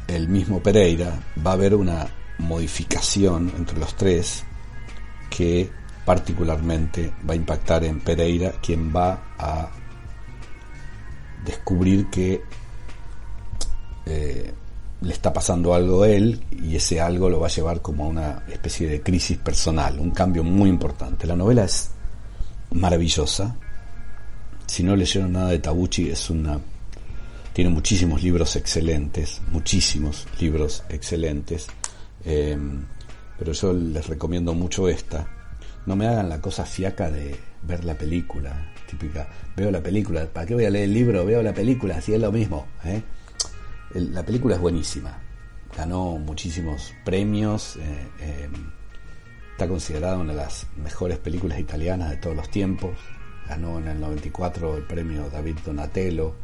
el 0.08 0.28
mismo 0.28 0.62
Pereira 0.62 1.18
va 1.44 1.52
a 1.52 1.54
haber 1.54 1.74
una 1.74 2.06
modificación 2.38 3.52
entre 3.56 3.78
los 3.78 3.94
tres 3.96 4.44
que 5.30 5.70
particularmente 6.04 7.12
va 7.28 7.32
a 7.32 7.36
impactar 7.36 7.84
en 7.84 8.00
Pereira, 8.00 8.52
quien 8.62 8.94
va 8.94 9.34
a 9.38 9.68
descubrir 11.44 12.06
que 12.08 12.42
eh, 14.06 14.54
le 15.00 15.12
está 15.12 15.32
pasando 15.32 15.74
algo 15.74 16.04
a 16.04 16.08
él 16.08 16.44
y 16.50 16.76
ese 16.76 17.00
algo 17.00 17.28
lo 17.28 17.40
va 17.40 17.48
a 17.48 17.50
llevar 17.50 17.82
como 17.82 18.04
a 18.04 18.08
una 18.08 18.42
especie 18.48 18.88
de 18.88 19.02
crisis 19.02 19.36
personal, 19.38 19.98
un 19.98 20.12
cambio 20.12 20.44
muy 20.44 20.68
importante. 20.68 21.26
La 21.26 21.36
novela 21.36 21.64
es 21.64 21.90
maravillosa. 22.70 23.56
Si 24.66 24.82
no 24.82 24.96
leyeron 24.96 25.32
nada 25.32 25.50
de 25.50 25.58
Tabucci, 25.58 26.10
es 26.10 26.30
una 26.30 26.58
tiene 27.56 27.70
muchísimos 27.70 28.22
libros 28.22 28.54
excelentes, 28.56 29.40
muchísimos 29.50 30.26
libros 30.38 30.84
excelentes. 30.90 31.68
Eh, 32.22 32.54
pero 33.38 33.52
yo 33.52 33.72
les 33.72 34.06
recomiendo 34.08 34.52
mucho 34.52 34.90
esta. 34.90 35.26
No 35.86 35.96
me 35.96 36.06
hagan 36.06 36.28
la 36.28 36.38
cosa 36.38 36.66
fiaca 36.66 37.10
de 37.10 37.34
ver 37.62 37.82
la 37.86 37.94
película, 37.94 38.74
típica. 38.86 39.26
Veo 39.56 39.70
la 39.70 39.82
película, 39.82 40.26
¿para 40.26 40.44
qué 40.44 40.52
voy 40.52 40.66
a 40.66 40.70
leer 40.70 40.84
el 40.84 40.92
libro? 40.92 41.24
Veo 41.24 41.42
la 41.42 41.54
película, 41.54 41.98
si 42.02 42.12
es 42.12 42.20
lo 42.20 42.30
mismo. 42.30 42.66
¿eh? 42.84 43.02
la 43.94 44.22
película 44.22 44.56
es 44.56 44.60
buenísima. 44.60 45.18
Ganó 45.74 46.18
muchísimos 46.18 46.92
premios. 47.06 47.76
Eh, 47.76 48.08
eh, 48.20 48.50
está 49.52 49.66
considerada 49.66 50.18
una 50.18 50.32
de 50.32 50.40
las 50.40 50.66
mejores 50.76 51.16
películas 51.16 51.58
italianas 51.58 52.10
de 52.10 52.18
todos 52.18 52.36
los 52.36 52.50
tiempos. 52.50 52.98
Ganó 53.48 53.78
en 53.78 53.88
el 53.88 53.98
94 53.98 54.76
el 54.76 54.82
premio 54.82 55.30
David 55.30 55.56
Donatello, 55.64 56.34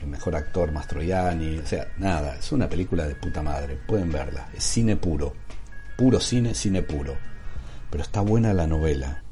el 0.00 0.08
mejor 0.08 0.36
actor 0.36 0.72
Mastroianni. 0.72 1.58
O 1.58 1.66
sea, 1.66 1.88
nada, 1.98 2.36
es 2.36 2.52
una 2.52 2.68
película 2.68 3.06
de 3.06 3.14
puta 3.14 3.42
madre. 3.42 3.78
Pueden 3.86 4.10
verla. 4.10 4.48
Es 4.54 4.64
cine 4.64 4.96
puro. 4.96 5.34
Puro 5.96 6.20
cine, 6.20 6.54
cine 6.54 6.82
puro 6.82 7.16
pero 7.94 8.02
está 8.02 8.22
buena 8.22 8.52
la 8.52 8.66
novela, 8.66 9.22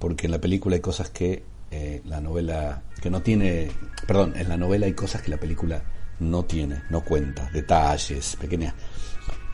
porque 0.00 0.26
en 0.26 0.32
la 0.32 0.40
película 0.40 0.74
hay 0.74 0.80
cosas 0.80 1.10
que 1.10 1.44
eh, 1.70 2.02
la 2.06 2.20
novela, 2.20 2.82
que 3.00 3.08
no 3.08 3.22
tiene, 3.22 3.70
perdón, 4.04 4.32
en 4.34 4.48
la 4.48 4.56
novela 4.56 4.86
hay 4.86 4.94
cosas 4.94 5.22
que 5.22 5.30
la 5.30 5.36
película 5.36 5.80
no 6.18 6.44
tiene, 6.44 6.82
no 6.90 7.04
cuenta, 7.04 7.48
detalles, 7.52 8.34
pequeñas, 8.34 8.74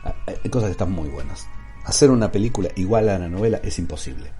ah, 0.05 0.15
hay 0.25 0.49
cosas 0.49 0.69
que 0.69 0.71
están 0.71 0.91
muy 0.91 1.07
buenas. 1.07 1.45
Hacer 1.83 2.09
una 2.09 2.31
película 2.31 2.69
igual 2.77 3.09
a 3.09 3.19
la 3.19 3.29
novela 3.29 3.59
es 3.61 3.77
imposible. 3.77 4.31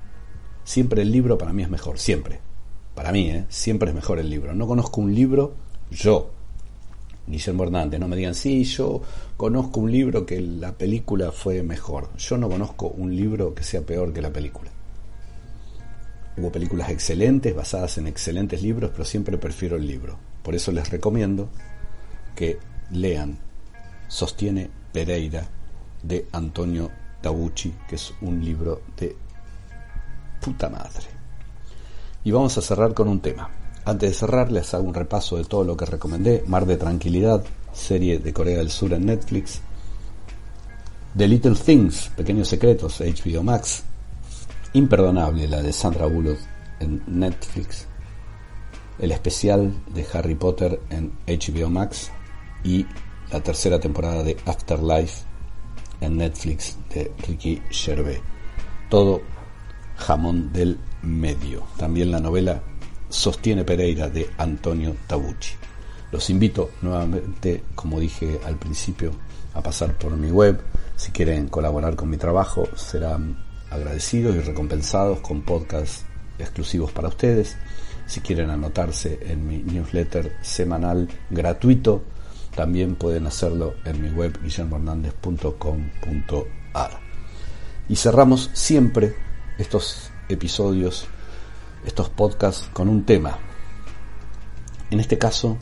Siempre 0.63 1.04
el 1.04 1.12
libro 1.12 1.38
para 1.38 1.54
mí 1.54 1.62
es 1.62 1.69
mejor, 1.69 2.00
siempre. 2.00 2.39
Para 2.95 3.12
mí, 3.12 3.30
¿eh? 3.30 3.45
siempre 3.50 3.89
es 3.89 3.95
mejor 3.95 4.17
el 4.17 4.32
libro. 4.32 4.56
No 4.56 4.65
conozco 4.65 5.00
un 5.00 5.13
libro, 5.13 5.54
yo, 5.95 6.29
Guillermo 7.25 7.63
Hernández, 7.63 7.99
no 7.99 8.08
me 8.08 8.15
digan, 8.15 8.36
sí, 8.36 8.63
yo 8.65 9.01
conozco 9.38 9.79
un 9.79 9.91
libro 9.91 10.25
que 10.25 10.41
la 10.41 10.73
película 10.73 11.31
fue 11.31 11.63
mejor. 11.63 12.10
Yo 12.17 12.38
no 12.38 12.49
conozco 12.49 12.88
un 12.88 13.15
libro 13.15 13.55
que 13.55 13.63
sea 13.63 13.81
peor 13.81 14.13
que 14.13 14.21
la 14.21 14.31
película. 14.31 14.69
Hubo 16.38 16.51
películas 16.51 16.89
excelentes, 16.89 17.55
basadas 17.55 17.97
en 17.97 18.08
excelentes 18.08 18.62
libros, 18.62 18.91
pero 18.91 19.05
siempre 19.05 19.38
prefiero 19.38 19.77
el 19.77 19.88
libro. 19.88 20.17
Por 20.43 20.53
eso 20.53 20.71
les 20.71 20.89
recomiendo 20.89 21.49
que 22.36 22.60
lean 22.91 23.39
Sostiene 24.08 24.69
Pereira 24.91 25.47
de 26.03 26.27
Antonio 26.34 26.91
Tabucci, 27.21 27.73
que 27.88 27.95
es 27.95 28.13
un 28.21 28.43
libro 28.43 28.81
de 28.97 29.15
puta 30.41 30.69
madre. 30.69 31.08
Y 32.23 32.31
vamos 32.31 32.58
a 32.58 32.62
cerrar 32.62 32.93
con 32.93 33.08
un 33.08 33.21
tema. 33.21 33.49
Antes 33.86 34.10
de 34.10 34.15
cerrar, 34.15 34.52
les 34.52 34.74
hago 34.74 34.88
un 34.88 34.95
repaso 34.95 35.38
de 35.38 35.43
todo 35.43 35.63
lo 35.63 35.78
que 35.78 35.86
recomendé. 35.86 36.43
Mar 36.48 36.65
de 36.65 36.76
Tranquilidad, 36.76 37.43
serie 37.71 38.17
de 38.17 38.34
Corea 38.34 38.58
del 38.58 38.71
Sur 38.71 38.93
en 38.93 39.06
Netflix. 39.06 39.62
The 41.15 41.28
Little 41.28 41.54
Things, 41.54 42.10
Pequeños 42.17 42.48
Secretos, 42.48 43.00
HBO 43.00 43.43
Max. 43.43 43.84
Imperdonable, 44.74 45.48
la 45.48 45.62
de 45.62 45.71
Sandra 45.71 46.08
Bullock 46.08 46.39
en 46.80 47.04
Netflix. 47.06 47.86
El 48.98 49.12
especial 49.12 49.71
de 49.93 50.06
Harry 50.13 50.34
Potter 50.34 50.82
en 50.89 51.12
HBO 51.28 51.69
Max. 51.69 52.10
Y 52.63 52.88
la 53.32 53.39
tercera 53.41 53.80
temporada 53.80 54.24
de 54.24 54.36
Afterlife 54.48 55.26
en 56.02 56.17
Netflix 56.17 56.76
de 56.91 57.12
Ricky 57.28 57.62
Gervais. 57.69 58.21
Todo 58.89 59.21
jamón 59.95 60.52
del 60.52 60.80
medio. 61.04 61.63
También 61.78 62.10
la 62.10 62.19
novela 62.19 62.63
Sostiene 63.10 63.63
Pereira 63.63 64.10
de 64.10 64.30
Antonio 64.38 64.96
Tabucci. 65.08 65.54
Los 66.12 66.30
invito 66.30 66.72
nuevamente, 66.82 67.63
como 67.76 68.00
dije 68.00 68.39
al 68.46 68.58
principio, 68.58 69.12
a 69.54 69.62
pasar 69.62 69.98
por 69.98 70.15
mi 70.15 70.32
web. 70.32 70.62
Si 70.96 71.12
quieren 71.12 71.48
colaborar 71.48 71.96
con 71.96 72.10
mi 72.10 72.18
trabajo, 72.18 72.68
serán 72.76 73.44
agradecidos 73.70 74.36
y 74.36 74.39
recompensados 74.39 75.20
con 75.20 75.41
podcasts 75.41 76.06
exclusivos 76.39 76.91
para 76.91 77.10
ustedes. 77.10 77.58
Si 78.06 78.22
quieren 78.22 78.50
anotarse 78.50 79.20
en 79.24 79.48
mi 79.48 79.58
newsletter 79.58 80.38
semanal 80.41 81.10
gratuito, 81.30 82.04
también 82.56 82.96
pueden 82.96 83.28
hacerlo 83.28 83.76
en 83.84 84.02
mi 84.02 84.10
web 84.10 84.39
guillermohernandez.com.ar. 84.41 86.91
Y 87.89 87.96
cerramos 87.96 88.50
siempre 88.54 89.15
estos 89.58 90.10
episodios 90.30 91.08
estos 91.86 92.10
podcasts 92.10 92.69
con 92.74 92.89
un 92.89 93.06
tema. 93.06 93.38
En 94.89 95.00
este 95.00 95.17
caso, 95.17 95.58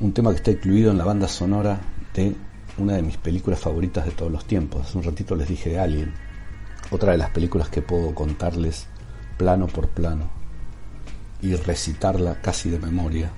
un 0.00 0.12
tema 0.12 0.30
que 0.30 0.36
está 0.36 0.50
incluido 0.50 0.90
en 0.90 0.98
la 0.98 1.04
banda 1.04 1.28
sonora 1.28 1.80
de 2.14 2.34
una 2.78 2.94
de 2.94 3.02
mis 3.02 3.18
películas 3.18 3.60
favoritas 3.60 4.04
de 4.04 4.12
todos 4.12 4.32
los 4.32 4.46
tiempos. 4.46 4.86
Hace 4.86 4.98
un 4.98 5.04
ratito 5.04 5.36
les 5.36 5.48
dije 5.48 5.70
de 5.70 5.78
Alien. 5.78 6.14
Otra 6.90 7.12
de 7.12 7.18
las 7.18 7.30
películas 7.30 7.68
que 7.68 7.82
puedo 7.82 8.14
contarles 8.14 8.86
plano 9.36 9.66
por 9.66 9.88
plano 9.88 10.30
y 11.40 11.54
recitarla 11.56 12.40
casi 12.40 12.70
de 12.70 12.78
memoria 12.78 13.30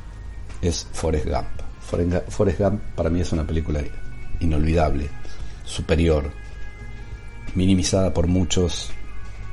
es 0.60 0.86
Forrest 0.92 1.26
Gump. 1.26 2.28
Forrest 2.28 2.60
Gump 2.60 2.82
para 2.94 3.10
mí 3.10 3.20
es 3.20 3.32
una 3.32 3.46
película 3.46 3.80
inolvidable, 4.40 5.08
superior, 5.64 6.30
minimizada 7.54 8.12
por 8.12 8.26
muchos, 8.26 8.90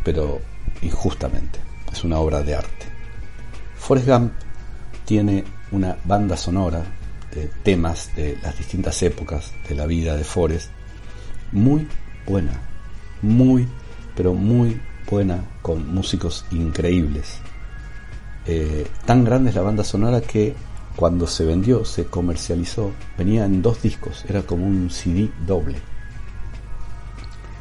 pero 0.03 0.39
injustamente 0.81 1.70
es 1.91 2.03
una 2.03 2.19
obra 2.19 2.41
de 2.43 2.55
arte. 2.55 2.85
Forrest 3.75 4.07
Gump 4.07 4.33
tiene 5.05 5.43
una 5.71 5.97
banda 6.05 6.37
sonora 6.37 6.83
de 7.33 7.49
temas 7.63 8.15
de 8.15 8.37
las 8.41 8.57
distintas 8.57 9.01
épocas 9.03 9.53
de 9.67 9.75
la 9.75 9.85
vida 9.85 10.15
de 10.15 10.23
Forrest 10.23 10.69
muy 11.51 11.87
buena, 12.25 12.59
muy, 13.21 13.67
pero 14.15 14.33
muy 14.33 14.79
buena, 15.09 15.43
con 15.61 15.93
músicos 15.93 16.45
increíbles. 16.51 17.39
Eh, 18.45 18.87
tan 19.05 19.23
grande 19.23 19.49
es 19.49 19.55
la 19.55 19.61
banda 19.61 19.83
sonora 19.83 20.21
que 20.21 20.55
cuando 20.95 21.27
se 21.27 21.45
vendió, 21.45 21.85
se 21.85 22.05
comercializó, 22.05 22.91
venía 23.17 23.45
en 23.45 23.61
dos 23.61 23.81
discos, 23.81 24.25
era 24.27 24.41
como 24.43 24.65
un 24.65 24.89
CD 24.89 25.29
doble. 25.45 25.77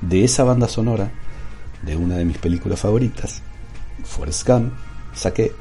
De 0.01 0.25
esa 0.25 0.45
banda 0.45 0.69
sonora, 0.69 1.11
de 1.83 1.97
una 1.97 2.17
de 2.17 2.25
mis 2.25 2.39
películas 2.39 2.81
favoritas, 2.81 3.43
Forrest 4.05 4.47
Gump, 4.47 4.73
saqué 5.15 5.53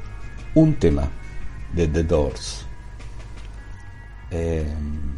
un 0.55 0.75
tema 0.75 1.09
de 1.73 1.87
The 1.87 2.03
Doors. 2.03 2.65
Em, 4.31 5.17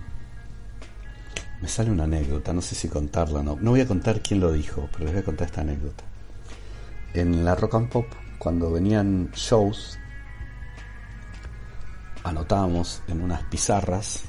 me 1.61 1.67
sale 1.67 1.91
una 1.91 2.05
anécdota, 2.05 2.53
no 2.53 2.61
sé 2.61 2.75
si 2.75 2.87
contarla 2.87 3.39
o 3.39 3.43
no. 3.43 3.57
No 3.61 3.71
voy 3.71 3.81
a 3.81 3.87
contar 3.87 4.21
quién 4.21 4.39
lo 4.39 4.51
dijo, 4.51 4.89
pero 4.91 5.05
les 5.05 5.13
voy 5.13 5.21
a 5.21 5.25
contar 5.25 5.47
esta 5.47 5.61
anécdota. 5.61 6.03
En 7.13 7.45
la 7.45 7.55
Rock 7.55 7.75
and 7.75 7.89
Pop, 7.89 8.05
cuando 8.39 8.71
venían 8.71 9.29
shows, 9.33 9.99
anotábamos 12.23 13.03
en 13.07 13.21
unas 13.21 13.43
pizarras 13.43 14.23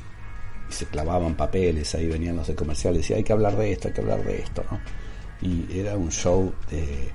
y 0.68 0.72
se 0.72 0.86
clavaban 0.86 1.34
papeles, 1.34 1.94
ahí 1.94 2.08
venían 2.08 2.36
los 2.36 2.46
de 2.46 2.54
comerciales 2.54 3.08
y 3.10 3.14
hay 3.14 3.24
que 3.24 3.32
hablar 3.32 3.56
de 3.56 3.72
esto, 3.72 3.88
hay 3.88 3.94
que 3.94 4.00
hablar 4.00 4.24
de 4.24 4.40
esto, 4.40 4.64
¿no? 4.70 4.80
Y 5.40 5.78
era 5.78 5.96
un 5.96 6.10
show 6.10 6.52
de 6.70 7.10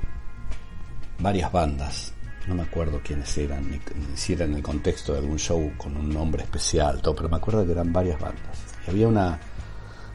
varias 1.20 1.52
bandas, 1.52 2.14
no 2.48 2.56
me 2.56 2.64
acuerdo 2.64 3.02
quiénes 3.04 3.38
eran, 3.38 3.70
ni, 3.70 3.80
si 4.16 4.34
era 4.34 4.46
en 4.46 4.56
el 4.56 4.64
contexto 4.64 5.14
de 5.14 5.20
algún 5.20 5.38
show 5.38 5.72
con 5.78 5.98
un 5.98 6.10
nombre 6.10 6.44
especial, 6.44 7.02
todo, 7.02 7.16
pero 7.16 7.30
me 7.30 7.38
acuerdo 7.38 7.66
que 7.66 7.74
eran 7.74 7.92
varias 7.92 8.20
bandas. 8.20 8.58
Y 8.86 8.92
había 8.92 9.08
una 9.08 9.40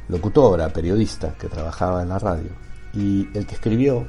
locutora, 0.09 0.73
periodista, 0.73 1.35
que 1.35 1.49
trabajaba 1.49 2.03
en 2.03 2.09
la 2.09 2.19
radio, 2.19 2.51
y 2.95 3.29
el 3.37 3.47
que 3.47 3.55
escribió 3.55 4.07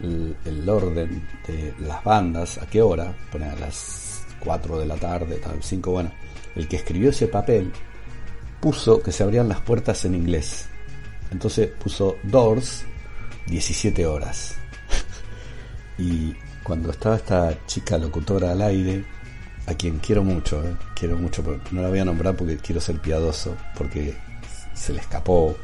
el, 0.00 0.68
orden 0.68 1.26
de 1.46 1.74
las 1.80 2.02
bandas, 2.04 2.58
a 2.58 2.66
qué 2.66 2.82
hora, 2.82 3.14
pone 3.30 3.46
a 3.46 3.56
las 3.56 4.24
4 4.40 4.78
de 4.78 4.86
la 4.86 4.96
tarde, 4.96 5.36
tal, 5.36 5.62
5, 5.62 5.90
bueno, 5.90 6.10
el 6.54 6.68
que 6.68 6.76
escribió 6.76 7.10
ese 7.10 7.28
papel 7.28 7.72
puso 8.60 9.02
que 9.02 9.12
se 9.12 9.22
abrían 9.22 9.48
las 9.48 9.60
puertas 9.60 10.04
en 10.04 10.14
inglés. 10.14 10.68
Entonces 11.30 11.68
puso 11.68 12.16
Doors 12.22 12.84
17 13.46 14.06
horas. 14.06 14.56
Y 15.98 16.34
cuando 16.62 16.90
estaba 16.90 17.16
esta 17.16 17.66
chica 17.66 17.98
locutora 17.98 18.52
al 18.52 18.62
aire, 18.62 19.04
a 19.66 19.74
quien 19.74 19.98
quiero 19.98 20.22
mucho, 20.24 20.62
¿eh? 20.64 20.76
quiero 20.94 21.16
mucho, 21.16 21.42
pero 21.42 21.60
no 21.70 21.82
la 21.82 21.88
voy 21.88 21.98
a 21.98 22.04
nombrar 22.04 22.36
porque 22.36 22.56
quiero 22.58 22.80
ser 22.80 22.98
piadoso, 23.00 23.56
porque 23.76 24.16
se 24.74 24.92
le 24.92 25.00
escapó 25.00 25.56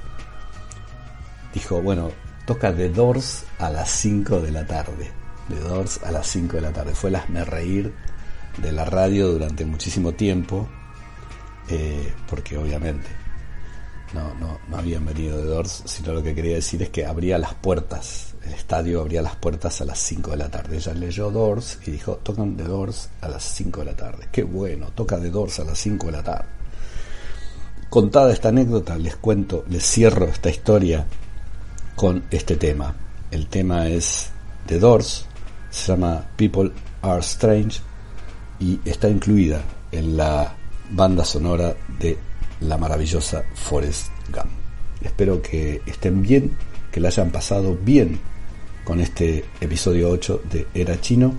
dijo, 1.52 1.82
bueno, 1.82 2.10
toca 2.46 2.74
The 2.74 2.90
Doors 2.90 3.44
a 3.58 3.70
las 3.70 3.90
5 3.90 4.40
de 4.40 4.50
la 4.50 4.66
tarde. 4.66 5.10
The 5.48 5.60
Doors 5.60 6.00
a 6.04 6.12
las 6.12 6.26
5 6.28 6.56
de 6.56 6.62
la 6.62 6.72
tarde. 6.72 6.94
Fue 6.94 7.10
el 7.10 7.16
hazme 7.16 7.44
reír 7.44 7.92
de 8.58 8.72
la 8.72 8.84
radio 8.84 9.28
durante 9.28 9.64
muchísimo 9.64 10.12
tiempo, 10.12 10.68
eh, 11.68 12.12
porque 12.28 12.56
obviamente 12.56 13.08
no, 14.14 14.34
no, 14.34 14.58
no 14.68 14.76
habían 14.76 15.04
venido 15.04 15.38
The 15.38 15.46
Doors, 15.46 15.82
sino 15.86 16.12
lo 16.12 16.22
que 16.22 16.34
quería 16.34 16.56
decir 16.56 16.82
es 16.82 16.90
que 16.90 17.06
abría 17.06 17.38
las 17.38 17.54
puertas, 17.54 18.34
el 18.44 18.52
estadio 18.52 19.00
abría 19.00 19.22
las 19.22 19.36
puertas 19.36 19.80
a 19.80 19.84
las 19.84 19.98
5 19.98 20.32
de 20.32 20.36
la 20.36 20.48
tarde. 20.48 20.76
Ella 20.76 20.94
leyó 20.94 21.30
Doors 21.30 21.78
y 21.86 21.92
dijo, 21.92 22.16
tocan 22.16 22.56
The 22.56 22.64
Doors 22.64 23.10
a 23.20 23.28
las 23.28 23.44
5 23.44 23.80
de 23.80 23.86
la 23.86 23.96
tarde. 23.96 24.28
Qué 24.32 24.42
bueno, 24.42 24.88
toca 24.94 25.20
The 25.20 25.30
Doors 25.30 25.60
a 25.60 25.64
las 25.64 25.78
5 25.78 26.06
de 26.06 26.12
la 26.12 26.22
tarde. 26.22 26.48
Contada 27.88 28.32
esta 28.32 28.48
anécdota, 28.48 28.96
les 28.96 29.16
cuento, 29.16 29.64
les 29.68 29.84
cierro 29.84 30.26
esta 30.26 30.50
historia 30.50 31.06
con 31.96 32.24
este 32.30 32.56
tema. 32.56 32.94
El 33.30 33.46
tema 33.46 33.88
es 33.88 34.30
The 34.66 34.78
Doors, 34.78 35.26
se 35.70 35.92
llama 35.92 36.24
People 36.36 36.72
Are 37.02 37.20
Strange 37.20 37.80
y 38.58 38.80
está 38.84 39.08
incluida 39.08 39.62
en 39.92 40.16
la 40.16 40.54
banda 40.90 41.24
sonora 41.24 41.74
de 41.98 42.18
la 42.60 42.76
maravillosa 42.76 43.44
Forest 43.54 44.08
Gump. 44.32 44.50
Espero 45.02 45.40
que 45.40 45.80
estén 45.86 46.22
bien, 46.22 46.56
que 46.92 47.00
la 47.00 47.08
hayan 47.08 47.30
pasado 47.30 47.76
bien 47.76 48.20
con 48.84 49.00
este 49.00 49.44
episodio 49.60 50.10
8 50.10 50.42
de 50.50 50.66
Era 50.74 51.00
Chino. 51.00 51.34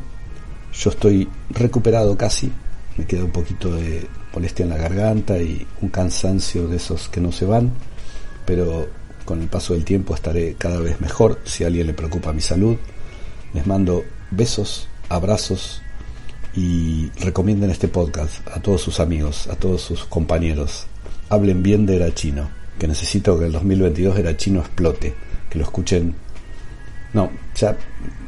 Yo 0.73 0.89
estoy 0.89 1.27
recuperado 1.49 2.17
casi, 2.17 2.51
me 2.97 3.05
queda 3.05 3.23
un 3.23 3.31
poquito 3.31 3.75
de 3.75 4.07
molestia 4.33 4.63
en 4.63 4.69
la 4.69 4.77
garganta 4.77 5.37
y 5.37 5.67
un 5.81 5.89
cansancio 5.89 6.67
de 6.67 6.77
esos 6.77 7.09
que 7.09 7.21
no 7.21 7.31
se 7.31 7.45
van, 7.45 7.71
pero 8.45 8.87
con 9.25 9.41
el 9.41 9.47
paso 9.47 9.73
del 9.73 9.85
tiempo 9.85 10.15
estaré 10.15 10.55
cada 10.55 10.79
vez 10.79 10.99
mejor. 11.01 11.39
Si 11.43 11.63
a 11.63 11.67
alguien 11.67 11.87
le 11.87 11.93
preocupa 11.93 12.33
mi 12.33 12.41
salud, 12.41 12.77
les 13.53 13.67
mando 13.67 14.03
besos, 14.31 14.87
abrazos 15.09 15.81
y 16.55 17.09
recomienden 17.19 17.69
este 17.69 17.87
podcast 17.87 18.47
a 18.47 18.61
todos 18.61 18.81
sus 18.81 18.99
amigos, 18.99 19.47
a 19.47 19.55
todos 19.55 19.81
sus 19.81 20.05
compañeros. 20.05 20.87
Hablen 21.31 21.63
bien 21.63 21.85
de 21.85 21.95
Era 21.95 22.13
Chino, 22.13 22.49
que 22.77 22.89
necesito 22.89 23.39
que 23.39 23.45
el 23.45 23.53
2022 23.53 24.19
Era 24.19 24.35
Chino 24.35 24.59
explote, 24.59 25.15
que 25.49 25.57
lo 25.57 25.63
escuchen. 25.63 26.13
No, 27.13 27.31
ya 27.55 27.77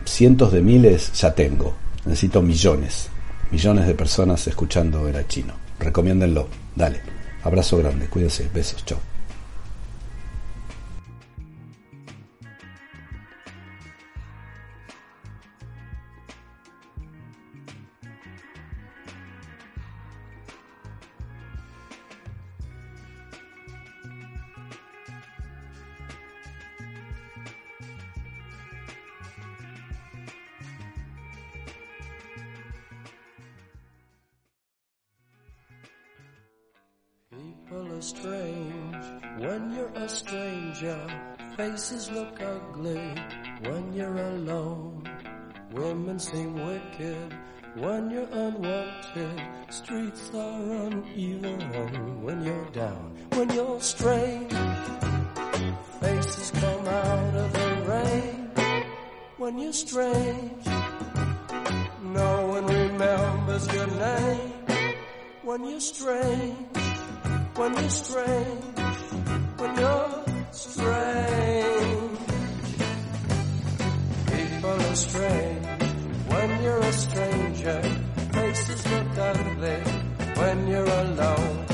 cientos 0.05 0.53
de 0.53 0.61
miles 0.61 1.11
ya 1.11 1.35
tengo. 1.35 1.75
Necesito 2.05 2.41
millones, 2.41 3.09
millones 3.51 3.87
de 3.87 3.93
personas 3.93 4.47
escuchando 4.47 5.05
Era 5.09 5.27
Chino. 5.27 5.53
Recomiéndenlo. 5.79 6.47
Dale. 6.73 7.01
Abrazo 7.43 7.77
grande. 7.77 8.07
Cuídense. 8.07 8.49
Besos. 8.53 8.85
Chao. 8.85 9.12
Are 50.73 50.87
uneven 50.87 52.23
when 52.23 52.43
you're 52.43 52.69
down. 52.71 53.15
When 53.33 53.49
you're 53.51 53.79
strange, 53.79 54.51
faces 56.01 56.51
come 56.51 56.87
out 56.87 57.35
of 57.35 57.53
the 57.53 57.69
rain. 57.91 58.51
When 59.37 59.59
you're 59.59 59.73
strange, 59.73 60.65
no 62.01 62.47
one 62.47 62.65
remembers 62.65 63.71
your 63.73 63.87
name. 63.87 64.53
When 65.43 65.63
you're 65.69 65.79
strange 65.79 66.57
when 67.55 67.73
you're 67.77 67.89
strange, 67.89 68.63
when 69.57 69.77
you're 69.77 70.23
strange. 70.51 72.17
People 74.25 74.81
are 74.89 74.95
strange 74.95 75.65
when 76.31 76.63
you're 76.63 76.79
a 76.79 76.93
stranger. 76.93 77.81
Faces 78.33 78.91
look 78.91 79.17
ugly 79.17 80.02
when 80.37 80.67
you're 80.67 80.93
alone. 81.05 81.65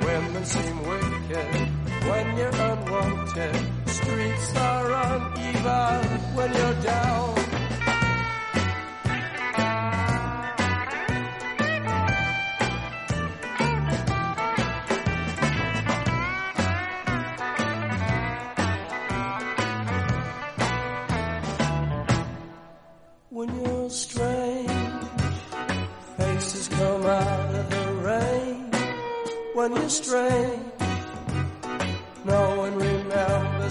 Women 0.00 0.44
seem 0.44 0.78
wicked 0.88 1.54
when 2.08 2.36
you're 2.36 2.60
unwanted. 2.70 3.56
Streets 3.86 4.56
are 4.56 4.92
uneven 4.92 6.04
when 6.36 6.52
you're 6.54 6.80
down. 6.82 7.47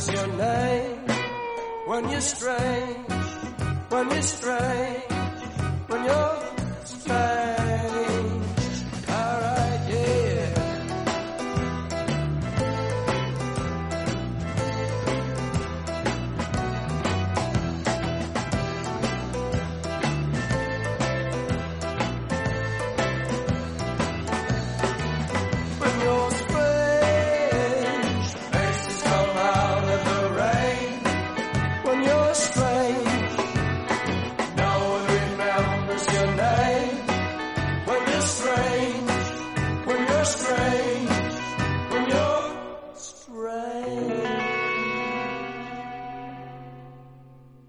Your 0.05 0.27
name 0.27 0.99
when 1.87 2.09
you're 2.09 2.21
strange. 2.21 3.11
When 3.89 4.11
you're 4.11 4.21
strange. 4.21 5.03
When 5.87 6.03
you're 6.05 6.46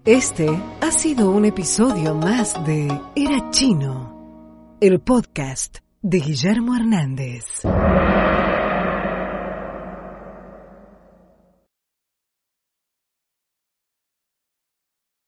Este 0.09 0.49
ha 0.81 0.89
sido 0.89 1.29
un 1.29 1.45
episodio 1.45 2.15
más 2.15 2.55
de 2.65 2.87
Era 3.15 3.51
Chino, 3.51 4.75
el 4.81 5.01
podcast 5.01 5.77
de 6.01 6.17
Guillermo 6.17 6.75
Hernández. 6.75 7.45